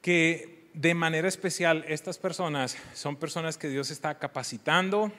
[0.00, 5.10] que de manera especial estas personas son personas que Dios está capacitando,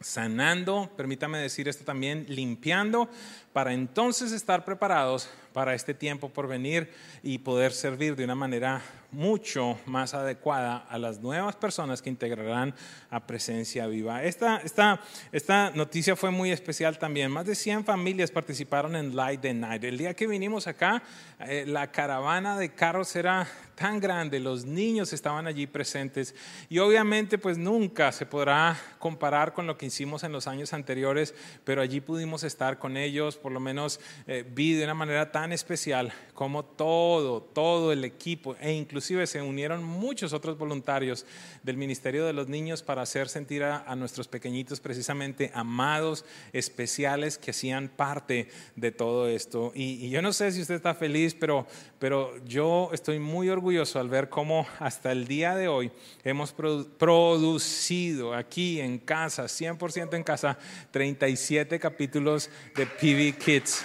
[0.00, 3.08] sanando, permítame decir esto también, limpiando,
[3.52, 6.90] para entonces estar preparados para este tiempo por venir
[7.22, 12.74] y poder servir de una manera mucho más adecuada a las nuevas personas que integrarán
[13.10, 14.22] a Presencia Viva.
[14.22, 15.00] Esta, esta,
[15.32, 17.30] esta noticia fue muy especial también.
[17.32, 19.82] Más de 100 familias participaron en Light the Night.
[19.82, 21.02] El día que vinimos acá,
[21.40, 26.34] eh, la caravana de carros era tan grande, los niños estaban allí presentes
[26.68, 31.34] y obviamente pues nunca se podrá comparar con lo que hicimos en los años anteriores,
[31.64, 35.52] pero allí pudimos estar con ellos, por lo menos eh, vi de una manera tan
[35.52, 41.26] especial como todo, todo el equipo e inclusive se unieron muchos otros voluntarios
[41.62, 47.50] del Ministerio de los Niños para hacer sentir a, nuestros pequeñitos precisamente amados, especiales, que
[47.50, 49.72] hacían parte de todo esto.
[49.74, 51.66] Y, yo no sé si usted está feliz, pero,
[51.98, 55.90] pero yo estoy muy orgulloso al ver cómo hasta el día de hoy
[56.24, 60.58] hemos producido aquí en casa, 100% en casa,
[60.90, 62.86] 37 capítulos de
[63.32, 63.84] Kids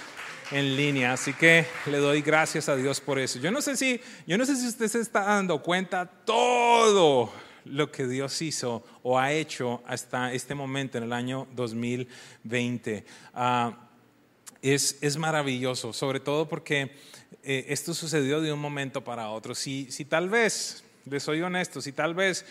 [0.50, 1.12] en línea.
[1.12, 3.38] Así que le doy gracias a Dios por eso.
[3.38, 7.32] Yo no sé si, yo no sé si usted se está dando cuenta todo
[7.64, 13.04] lo que Dios hizo o ha hecho hasta este momento en el año 2020.
[13.34, 13.88] Ah,
[14.62, 16.96] es, es, maravilloso, sobre todo porque
[17.42, 19.54] eh, esto sucedió de un momento para otro.
[19.54, 22.44] Si, si tal vez les soy honesto, si tal vez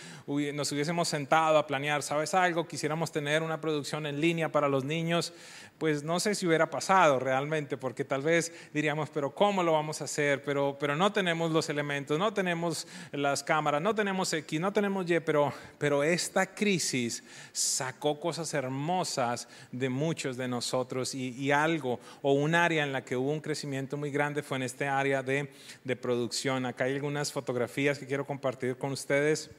[0.54, 2.68] nos hubiésemos sentado a planear, ¿sabes algo?
[2.68, 5.34] Quisiéramos tener una producción en línea para los niños,
[5.78, 10.02] pues no sé si hubiera pasado realmente, porque tal vez diríamos, pero ¿cómo lo vamos
[10.02, 10.44] a hacer?
[10.44, 15.10] Pero, pero no tenemos los elementos, no tenemos las cámaras, no tenemos X, no tenemos
[15.10, 22.34] Y, pero, pero esta crisis sacó cosas hermosas de muchos de nosotros y, algo, o
[22.34, 25.52] un área en la que hubo un crecimiento muy grande fue en este área de,
[25.84, 26.66] de producción.
[26.66, 29.50] Acá hay algunas fotografías que quiero compartir con ustedes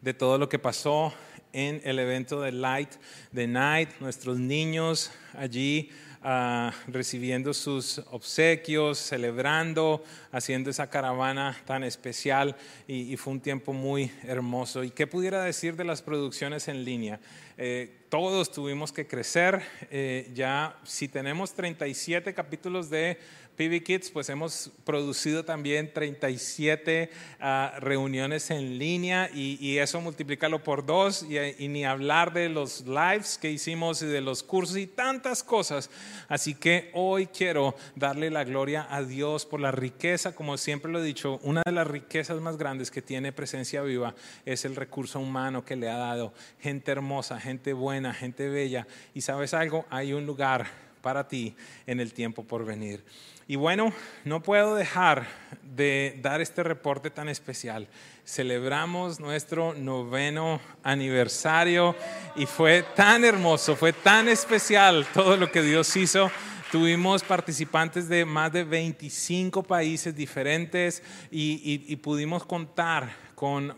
[0.00, 1.14] de todo lo que pasó
[1.54, 2.90] en el evento de Light
[3.32, 5.90] the Night, nuestros niños allí
[6.22, 12.56] ah, recibiendo sus obsequios, celebrando, haciendo esa caravana tan especial
[12.88, 14.82] y, fue un tiempo muy hermoso.
[14.82, 17.20] ¿Y qué pudiera decir de las producciones en línea?
[17.56, 23.18] Eh, todos tuvimos que crecer, eh, ya si tenemos 37 capítulos de
[23.56, 30.86] PB Kids, pues hemos producido también 37 ah, reuniones en línea y, eso multiplícalo por
[30.86, 35.42] dos y, ni hablar de los lives que hicimos y de los cursos y tantas
[35.42, 35.90] cosas.
[36.28, 41.00] Así que hoy quiero darle la gloria a Dios por la riqueza, como siempre lo
[41.00, 44.14] he dicho, una de las riquezas más grandes que tiene presencia viva
[44.44, 46.32] es el recurso humano que le ha dado.
[46.60, 48.86] Gente hermosa, gente buena, gente bella.
[49.14, 50.66] Y sabes algo, hay un lugar
[51.04, 51.54] para ti
[51.86, 53.04] en el tiempo por venir.
[53.46, 53.92] Y bueno,
[54.24, 55.26] no puedo dejar
[55.62, 57.88] de dar este reporte tan especial.
[58.24, 61.94] Celebramos nuestro noveno aniversario
[62.36, 66.30] y fue tan hermoso, fue tan especial todo lo que Dios hizo.
[66.72, 73.23] Tuvimos participantes de más de 25 países diferentes y, pudimos contar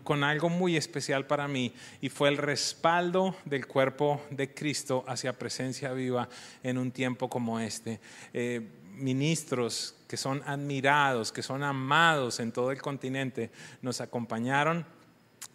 [0.04, 5.36] con, algo muy especial para mí y fue el respaldo del cuerpo de Cristo hacia
[5.36, 6.28] presencia viva
[6.62, 7.98] en un tiempo como este.
[8.32, 8.60] Eh,
[8.92, 13.50] ministros que son admirados, que son amados en todo el continente,
[13.82, 14.86] nos acompañaron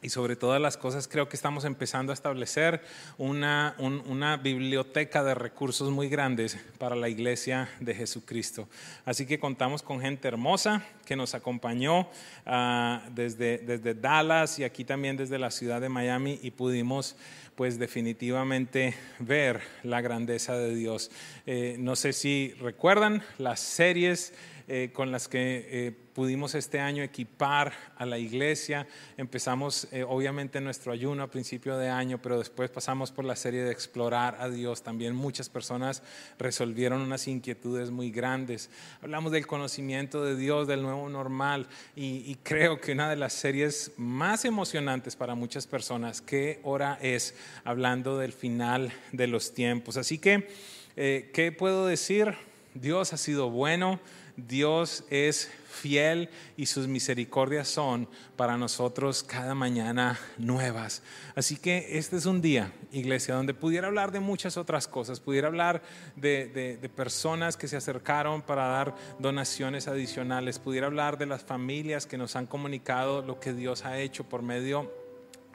[0.01, 2.81] y sobre todas las cosas creo que estamos empezando a establecer
[3.17, 8.67] una, una, biblioteca de recursos muy grandes para la iglesia de Jesucristo.
[9.05, 12.07] Así que contamos con gente hermosa que nos acompañó
[12.45, 17.15] ah, desde, desde Dallas y aquí también desde la ciudad de Miami y pudimos
[17.55, 21.11] pues definitivamente ver la grandeza de Dios.
[21.45, 24.33] Eh, no sé si recuerdan las series
[24.73, 28.87] eh, con las que eh, pudimos este año equipar a la iglesia.
[29.17, 33.65] Empezamos eh, obviamente nuestro ayuno a principio de año, pero después pasamos por la serie
[33.65, 34.81] de explorar a Dios.
[34.81, 36.03] También muchas personas
[36.39, 38.69] resolvieron unas inquietudes muy grandes.
[39.01, 43.91] Hablamos del conocimiento de Dios, del nuevo normal, y, creo que una de las series
[43.97, 47.35] más emocionantes para muchas personas, ¿qué hora es?
[47.65, 49.97] Hablando del final de los tiempos.
[49.97, 50.47] Así que,
[50.95, 52.35] ¿qué puedo decir?
[52.73, 53.99] Dios ha sido bueno
[54.47, 61.01] Dios es fiel y sus misericordias son para nosotros cada mañana nuevas.
[61.35, 65.47] Así que este es un día, iglesia, donde pudiera hablar de muchas otras cosas, pudiera
[65.47, 65.81] hablar
[66.15, 72.17] de, personas que se acercaron para dar donaciones adicionales, pudiera hablar de las familias que
[72.17, 75.00] nos han comunicado lo que Dios ha hecho por medio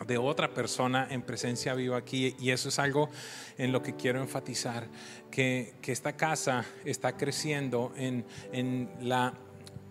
[0.06, 3.08] de otra persona en presencia viva aquí y eso es algo
[3.56, 4.88] en lo que quiero enfatizar,
[5.30, 9.32] que, esta casa está creciendo en, en la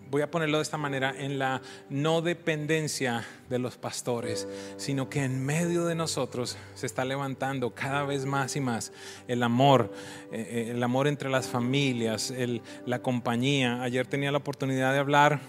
[0.09, 4.47] voy a ponerlo de esta manera, en la no dependencia de los pastores,
[4.77, 8.91] sino que en medio de nosotros se está levantando cada vez más y más
[9.27, 9.91] el amor,
[10.31, 12.33] eh, eh, el amor entre las familias,
[12.85, 13.81] la compañía.
[13.81, 15.39] Ayer tenía la oportunidad de hablar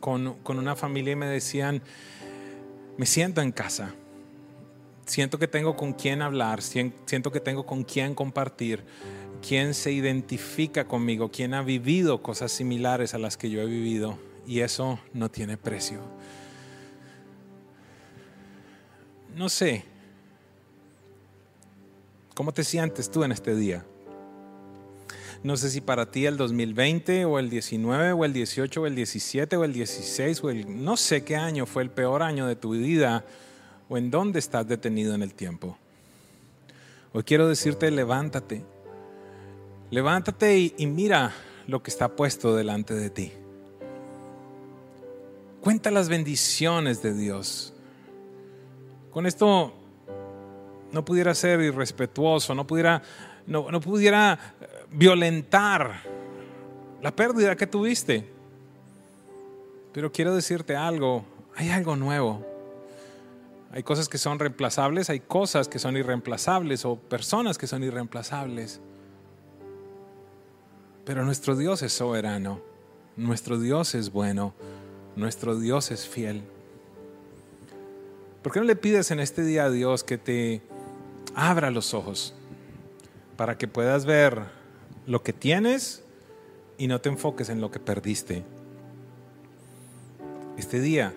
[0.00, 1.82] con, con una familia y me decían,
[2.96, 3.94] me siento en casa,
[5.06, 8.84] siento que tengo con quién hablar, siento que tengo con quién compartir
[9.46, 14.18] quién se identifica conmigo, quién ha vivido cosas similares a las que yo he vivido
[14.46, 16.00] y eso no tiene precio.
[19.36, 19.84] No sé,
[22.34, 23.84] ¿cómo te sientes tú en este día?
[25.42, 28.94] No sé si para ti el 2020 o el 19 o el 18 o el
[28.94, 32.54] 17 o el 16 o el no sé qué año fue el peor año de
[32.54, 33.24] tu vida
[33.92, 35.76] o en dónde estás detenido en el tiempo.
[37.12, 38.64] Hoy quiero decirte, levántate
[39.92, 41.34] Levántate y, mira
[41.66, 43.30] lo que está puesto delante de ti.
[45.60, 47.74] Cuenta las bendiciones de Dios.
[49.10, 49.74] Con esto
[50.92, 53.02] no pudiera ser irrespetuoso, no pudiera,
[53.46, 56.00] no, no pudiera eh, violentar
[57.02, 58.26] la pérdida que tuviste.
[59.92, 61.22] Pero quiero decirte algo,
[61.54, 62.51] hay algo nuevo.
[63.72, 68.80] Hay cosas que son reemplazables, hay cosas que son irreemplazables o personas que son irreemplazables.
[71.06, 72.60] Pero nuestro Dios es soberano,
[73.16, 74.52] nuestro Dios es bueno,
[75.16, 76.42] nuestro Dios es fiel.
[78.42, 80.60] ¿Por qué no le pides en este día a Dios que te
[81.34, 82.34] abra los ojos
[83.38, 84.42] para que puedas ver
[85.06, 86.04] lo que tienes
[86.76, 88.44] y no te enfoques en lo que perdiste?
[90.58, 91.14] Este día,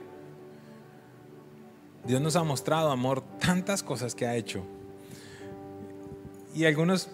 [2.08, 4.64] Dios nos ha mostrado, amor, tantas cosas que ha hecho.
[6.54, 7.10] Y algunos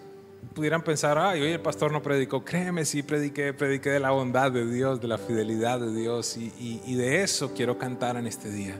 [0.54, 2.44] pudieran pensar, ay, hoy el pastor no predicó.
[2.44, 6.82] Créeme, sí prediqué, prediqué de la bondad de Dios, de la fidelidad de Dios y,
[6.86, 8.80] y de eso quiero cantar en este día.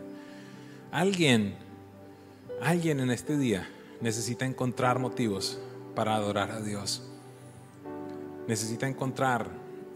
[0.92, 1.56] Alguien,
[2.62, 3.68] alguien en este día
[4.02, 5.60] necesita encontrar motivos
[5.96, 7.04] para adorar a Dios.
[8.48, 9.48] Necesita encontrar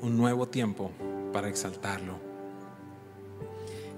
[0.01, 0.91] un nuevo tiempo
[1.33, 2.34] para exaltarlo.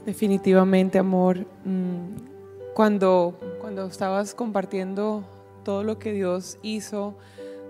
[0.06, 1.46] Definitivamente, amor.
[1.66, 5.24] Mm, cuando, cuando estabas compartiendo
[5.64, 7.16] todo lo que Dios hizo,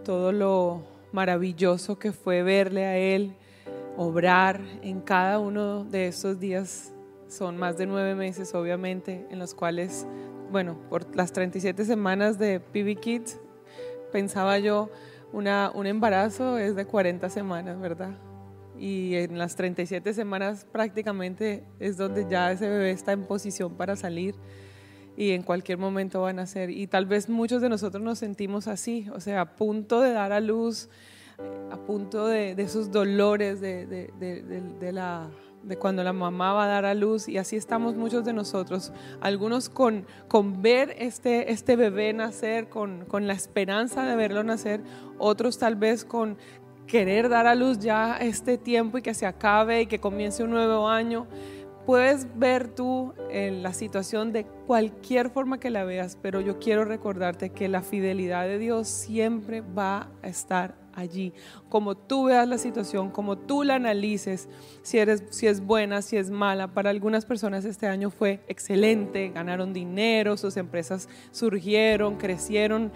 [0.03, 3.35] todo lo maravilloso que fue verle a Él
[3.97, 6.93] obrar en cada uno de estos días.
[7.27, 10.05] Son más de nueve meses, obviamente, en los cuales,
[10.51, 13.39] bueno, por las 37 semanas de PB Kids,
[14.11, 14.89] pensaba yo,
[15.33, 18.11] una, un embarazo es de 40 semanas, ¿verdad?
[18.79, 23.95] Y en las 37 semanas prácticamente es donde ya ese bebé está en posición para
[23.95, 24.35] salir
[25.17, 26.69] y en cualquier momento van a ser.
[26.69, 30.31] Y tal vez muchos de nosotros nos sentimos así, o sea, a punto de dar
[30.31, 30.89] a luz,
[31.71, 35.29] a punto de, esos dolores de, de, la,
[35.63, 38.93] de cuando la mamá va a dar a luz y así estamos muchos de nosotros,
[39.19, 44.81] algunos con, con ver este, este bebé nacer, con, con la esperanza de verlo nacer,
[45.17, 46.37] otros tal vez con
[46.87, 50.51] querer dar a luz ya este tiempo y que se acabe y que comience un
[50.51, 51.27] nuevo año
[51.87, 56.83] puedes ver tú en la situación de cualquier forma que la veas, pero yo quiero
[56.83, 61.31] recordarte que la fidelidad de Dios siempre va a estar allí.
[61.69, 64.49] Como tú veas la situación, como tú la analices,
[64.81, 66.73] si, eres, si es buena, si es mala.
[66.73, 72.91] Para algunas personas este año fue excelente, ganaron dinero, sus empresas surgieron, crecieron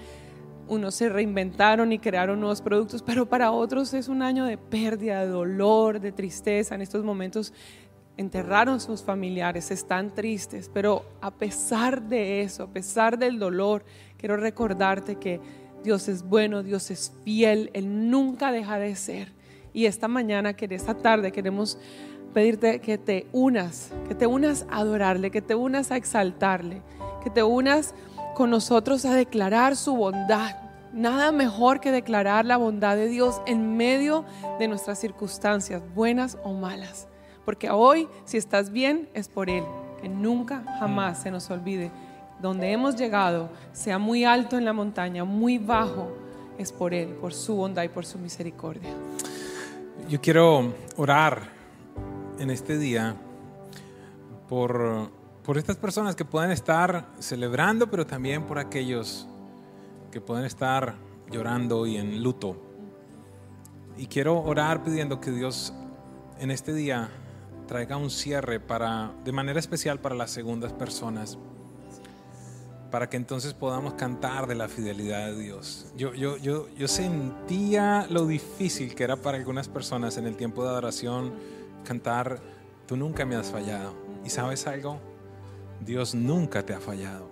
[0.71, 5.19] unos se reinventaron y crearon nuevos productos, pero para otros es un año de pérdida,
[5.19, 6.75] de dolor, de tristeza.
[6.75, 7.53] En estos momentos
[8.15, 13.83] enterraron sus familiares, están tristes, pero a pesar de eso, a pesar del dolor,
[14.17, 15.41] quiero recordarte que
[15.83, 19.33] Dios es bueno, Dios es fiel, Él nunca deja de ser.
[19.73, 21.77] Y esta mañana, que esta tarde, queremos
[22.33, 26.81] pedirte que te unas, que te unas a adorarle, que te unas a exaltarle,
[27.21, 27.93] que te unas
[28.35, 30.60] con nosotros a declarar su bondad.
[30.93, 34.25] Nada mejor que declarar la bondad de Dios en medio
[34.59, 37.07] de nuestras circunstancias, buenas o malas.
[37.45, 39.63] Porque hoy, si estás bien, es por Él.
[40.01, 41.91] Que nunca, jamás se nos olvide.
[42.41, 46.11] Donde hemos llegado, sea muy alto en la montaña, muy bajo,
[46.57, 48.89] es por Él, por su bondad y por su misericordia.
[50.09, 51.43] Yo quiero orar
[52.37, 53.15] en este día
[54.49, 55.09] por,
[55.43, 59.27] por estas personas que pueden estar celebrando, pero también por aquellos
[60.11, 60.95] que pueden estar
[61.31, 62.61] llorando y en luto.
[63.97, 65.73] Y quiero orar pidiendo que Dios
[66.39, 67.09] en este día
[67.67, 71.37] traiga un cierre para, de manera especial para las segundas personas,
[72.91, 75.93] para que entonces podamos cantar de la fidelidad de Dios.
[75.95, 80.63] Yo, yo, yo, yo sentía lo difícil que era para algunas personas en el tiempo
[80.63, 81.33] de adoración
[81.85, 82.41] cantar,
[82.85, 83.93] tú nunca me has fallado.
[84.25, 84.99] ¿Y sabes algo?
[85.79, 87.30] Dios nunca te ha fallado.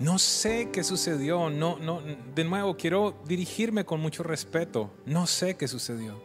[0.00, 2.00] No sé qué sucedió, no, no,
[2.34, 4.90] de nuevo quiero dirigirme con mucho respeto.
[5.04, 6.20] No sé qué sucedió.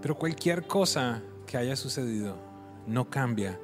[0.00, 2.36] Pero cualquier cosa que haya sucedido
[2.86, 3.58] no cambia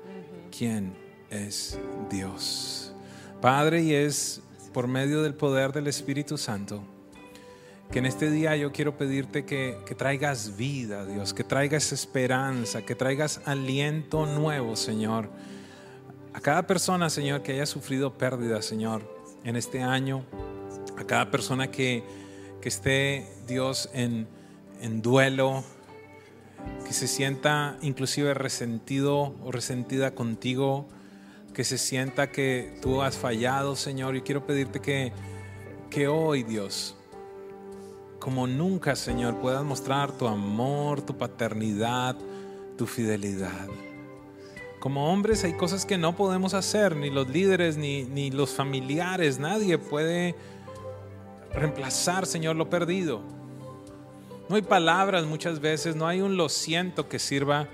[0.56, 0.92] quién
[1.30, 1.78] es
[2.10, 2.92] Dios.
[3.40, 6.82] Padre, y es por medio del poder del Espíritu Santo
[7.92, 12.82] que en este día yo quiero pedirte que, que, traigas vida, Dios, que traigas esperanza,
[12.82, 15.28] que traigas aliento nuevo, Señor.
[16.34, 19.02] A cada persona, Señor, que haya sufrido pérdida, Señor,
[19.44, 20.24] en este año,
[20.98, 22.02] a cada persona que,
[22.60, 24.26] que esté, Dios, en,
[24.80, 25.62] en duelo,
[26.84, 30.88] que se sienta inclusive resentido o resentida contigo,
[31.54, 34.16] que se sienta que tú has fallado, Señor.
[34.16, 35.12] Y quiero pedirte que,
[35.88, 36.96] que hoy, Dios,
[38.18, 42.16] como nunca, Señor, puedas mostrar tu amor, tu paternidad,
[42.76, 43.68] tu fidelidad.
[44.84, 49.38] Como hombres hay cosas que no podemos hacer, ni los líderes, ni, ni los familiares,
[49.38, 50.34] nadie puede
[51.54, 53.22] reemplazar, Señor, lo perdido.
[54.50, 57.66] No hay palabras muchas veces, no hay un lo siento que sirva,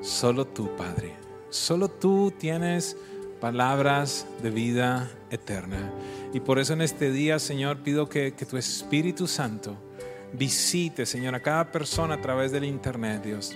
[0.00, 1.12] solo tú, Padre.
[1.50, 2.96] Solo tú tienes
[3.38, 5.92] palabras de vida eterna.
[6.32, 9.76] Y por eso en este día, Señor, pido que, que tu Espíritu Santo
[10.32, 13.54] visite, Señor, a cada persona a través del Internet, Dios.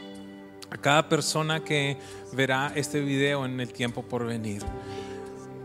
[0.70, 1.98] A cada persona que
[2.32, 4.62] verá este video en el tiempo por venir.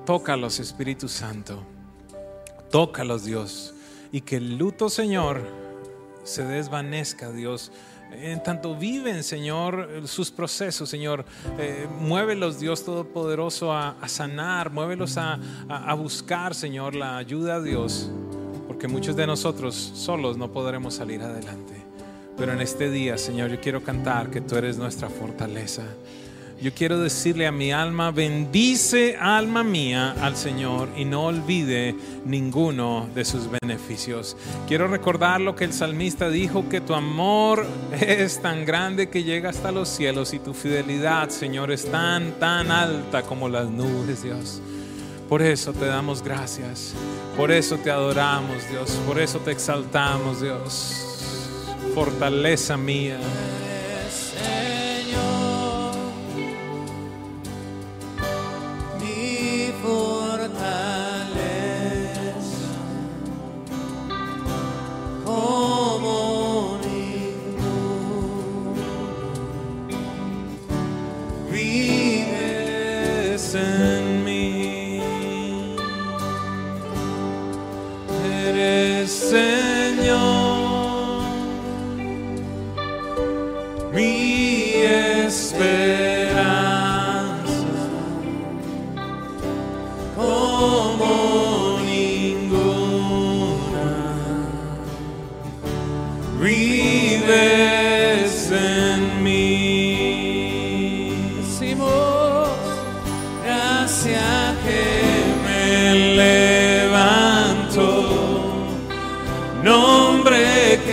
[0.05, 1.63] Tócalos, Espíritu Santo.
[2.71, 3.73] Tócalos, Dios.
[4.11, 5.41] Y que el luto, Señor,
[6.23, 7.71] se desvanezca, Dios.
[8.11, 11.25] En tanto viven, Señor, sus procesos, Señor.
[11.59, 14.71] Eh, muévelos, Dios Todopoderoso, a, a sanar.
[14.71, 15.39] Muévelos a,
[15.69, 18.09] a, a buscar, Señor, la ayuda, Dios
[18.75, 21.84] porque muchos de nosotros solos no podremos salir adelante.
[22.37, 25.83] Pero en este día, Señor, yo quiero cantar que tú eres nuestra fortaleza.
[26.61, 33.09] Yo quiero decirle a mi alma, bendice alma mía al Señor y no olvide ninguno
[33.13, 34.37] de sus beneficios.
[34.65, 37.65] Quiero recordar lo que el salmista dijo, que tu amor
[37.99, 42.71] es tan grande que llega hasta los cielos y tu fidelidad, Señor, es tan, tan
[42.71, 44.61] alta como las nubes, Dios.
[45.27, 46.93] Por eso te damos gracias.
[47.35, 48.91] Por eso te adoramos, Dios.
[49.05, 51.04] Por eso te exaltamos, Dios.
[51.95, 53.17] Fortaleza mía.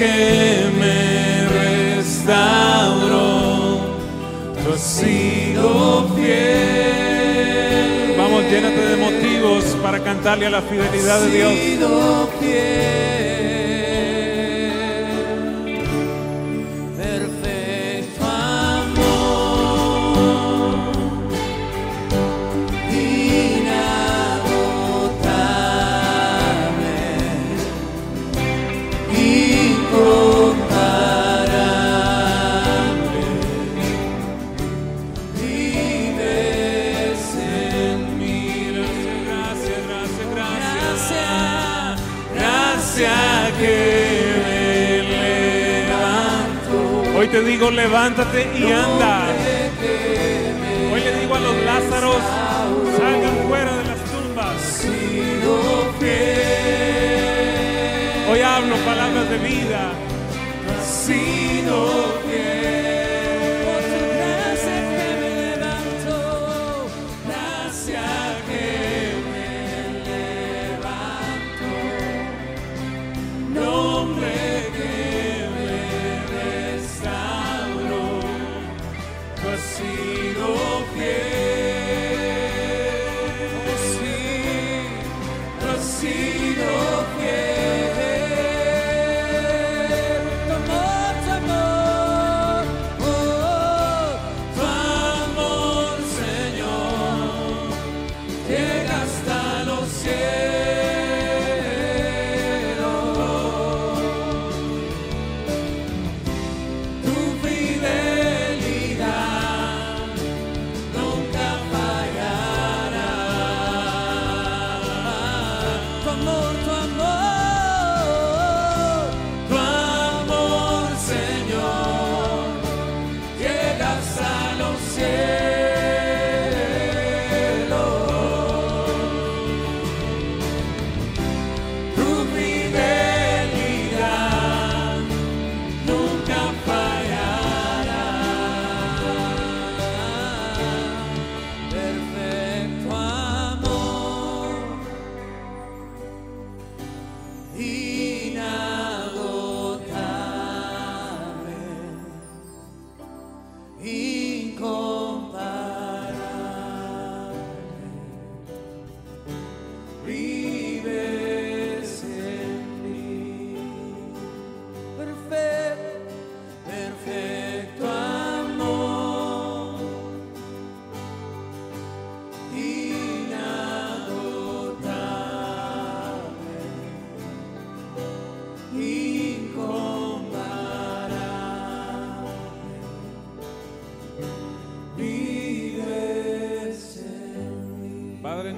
[0.02, 1.46] Que me
[1.96, 3.78] restauró,
[6.16, 7.44] fiel.
[8.18, 11.52] Vamos, llénate de motivos para cantarle a la fidelidad de Dios.
[47.32, 49.24] Te digo, levántate y anda.
[50.92, 52.22] Hoy le digo a los Lázaros,
[52.98, 54.86] salgan fuera de las tumbas.
[58.30, 60.11] Hoy hablo palabras de vida.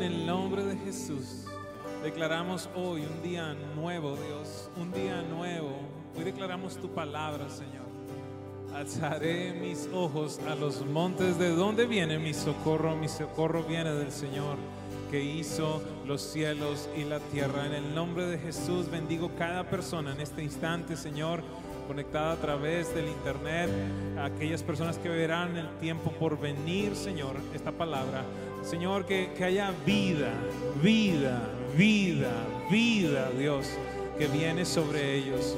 [0.05, 1.47] El nombre de Jesús,
[2.03, 5.79] declaramos hoy un día nuevo, Dios, un día nuevo.
[6.15, 7.85] Hoy declaramos tu palabra, Señor.
[8.75, 11.39] Alzaré mis ojos a los montes.
[11.39, 12.95] ¿De dónde viene mi socorro?
[12.97, 14.59] Mi socorro viene del Señor
[15.11, 17.65] que hizo los cielos y la tierra.
[17.65, 21.43] En el nombre de Jesús bendigo cada persona en este instante, Señor,
[21.89, 23.71] conectada a través del internet,
[24.21, 28.23] aquellas personas que verán el tiempo por venir, Señor, esta palabra.
[28.65, 30.33] Señor, que, que haya vida,
[30.83, 32.33] vida, vida,
[32.71, 33.69] vida, Dios,
[34.19, 35.55] que viene sobre ellos.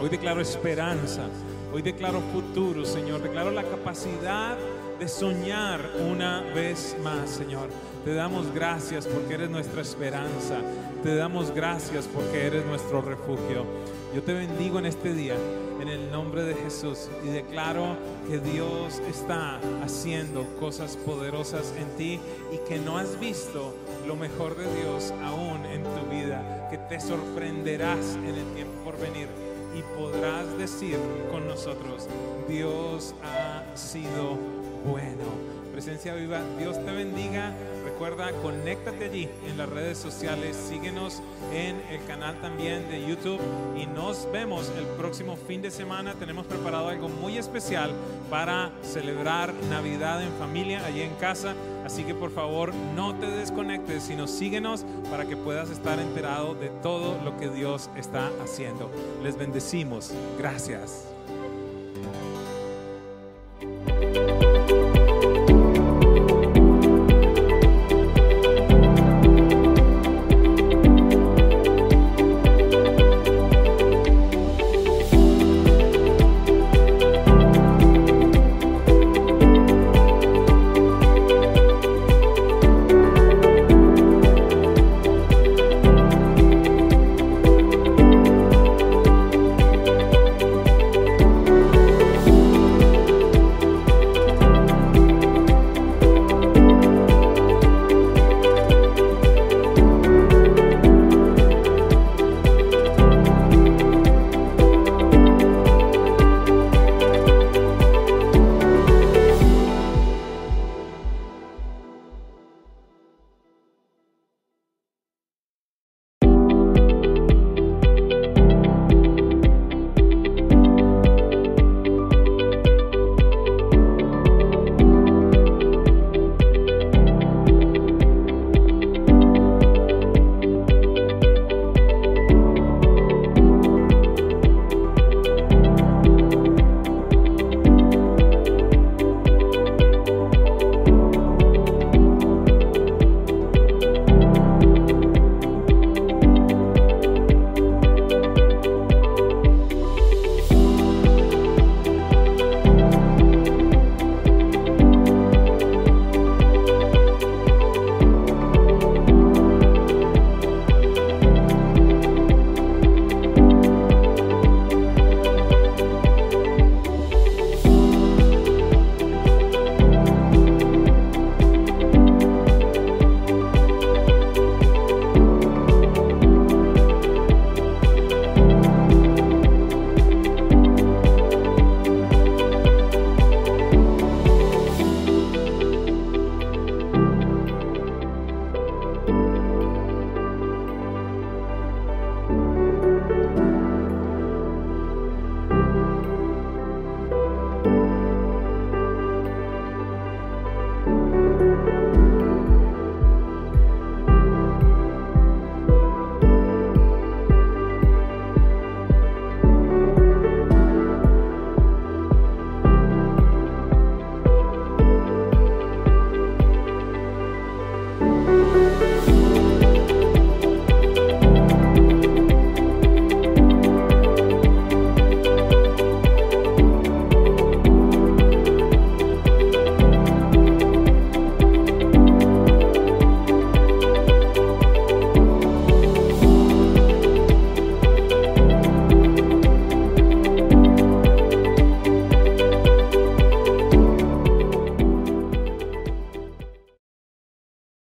[0.00, 1.22] Hoy declaro esperanza.
[1.72, 3.22] Hoy declaro futuro, Señor.
[3.22, 4.56] Declaro la capacidad
[4.98, 7.68] de soñar una vez más, Señor.
[8.04, 10.56] Te damos gracias porque eres nuestra esperanza.
[11.04, 13.64] Te damos gracias porque eres nuestro refugio.
[14.14, 15.36] Yo te bendigo en este día
[15.80, 17.96] en el nombre de Jesús y declaro
[18.28, 22.20] que Dios está haciendo cosas poderosas en ti
[22.52, 23.74] y que no has visto
[24.06, 28.98] lo mejor de Dios aún en tu vida, que te sorprenderás en el tiempo por
[28.98, 29.28] venir
[29.76, 30.98] y podrás decir
[31.30, 32.08] con nosotros,
[32.48, 34.38] Dios ha sido
[34.86, 35.24] bueno.
[35.72, 37.52] Presencia viva, Dios te bendiga.
[37.96, 43.40] Recuerda, conéctate allí en las redes sociales, síguenos en el canal también de YouTube
[43.74, 46.12] y nos vemos el próximo fin de semana.
[46.12, 47.90] Tenemos preparado algo muy especial
[48.28, 51.54] para celebrar Navidad en familia, allí en casa.
[51.86, 56.68] Así que por favor no te desconectes, sino síguenos para que puedas estar enterado de
[56.82, 58.90] todo lo que Dios está haciendo.
[59.22, 60.12] Les bendecimos.
[60.38, 61.06] Gracias.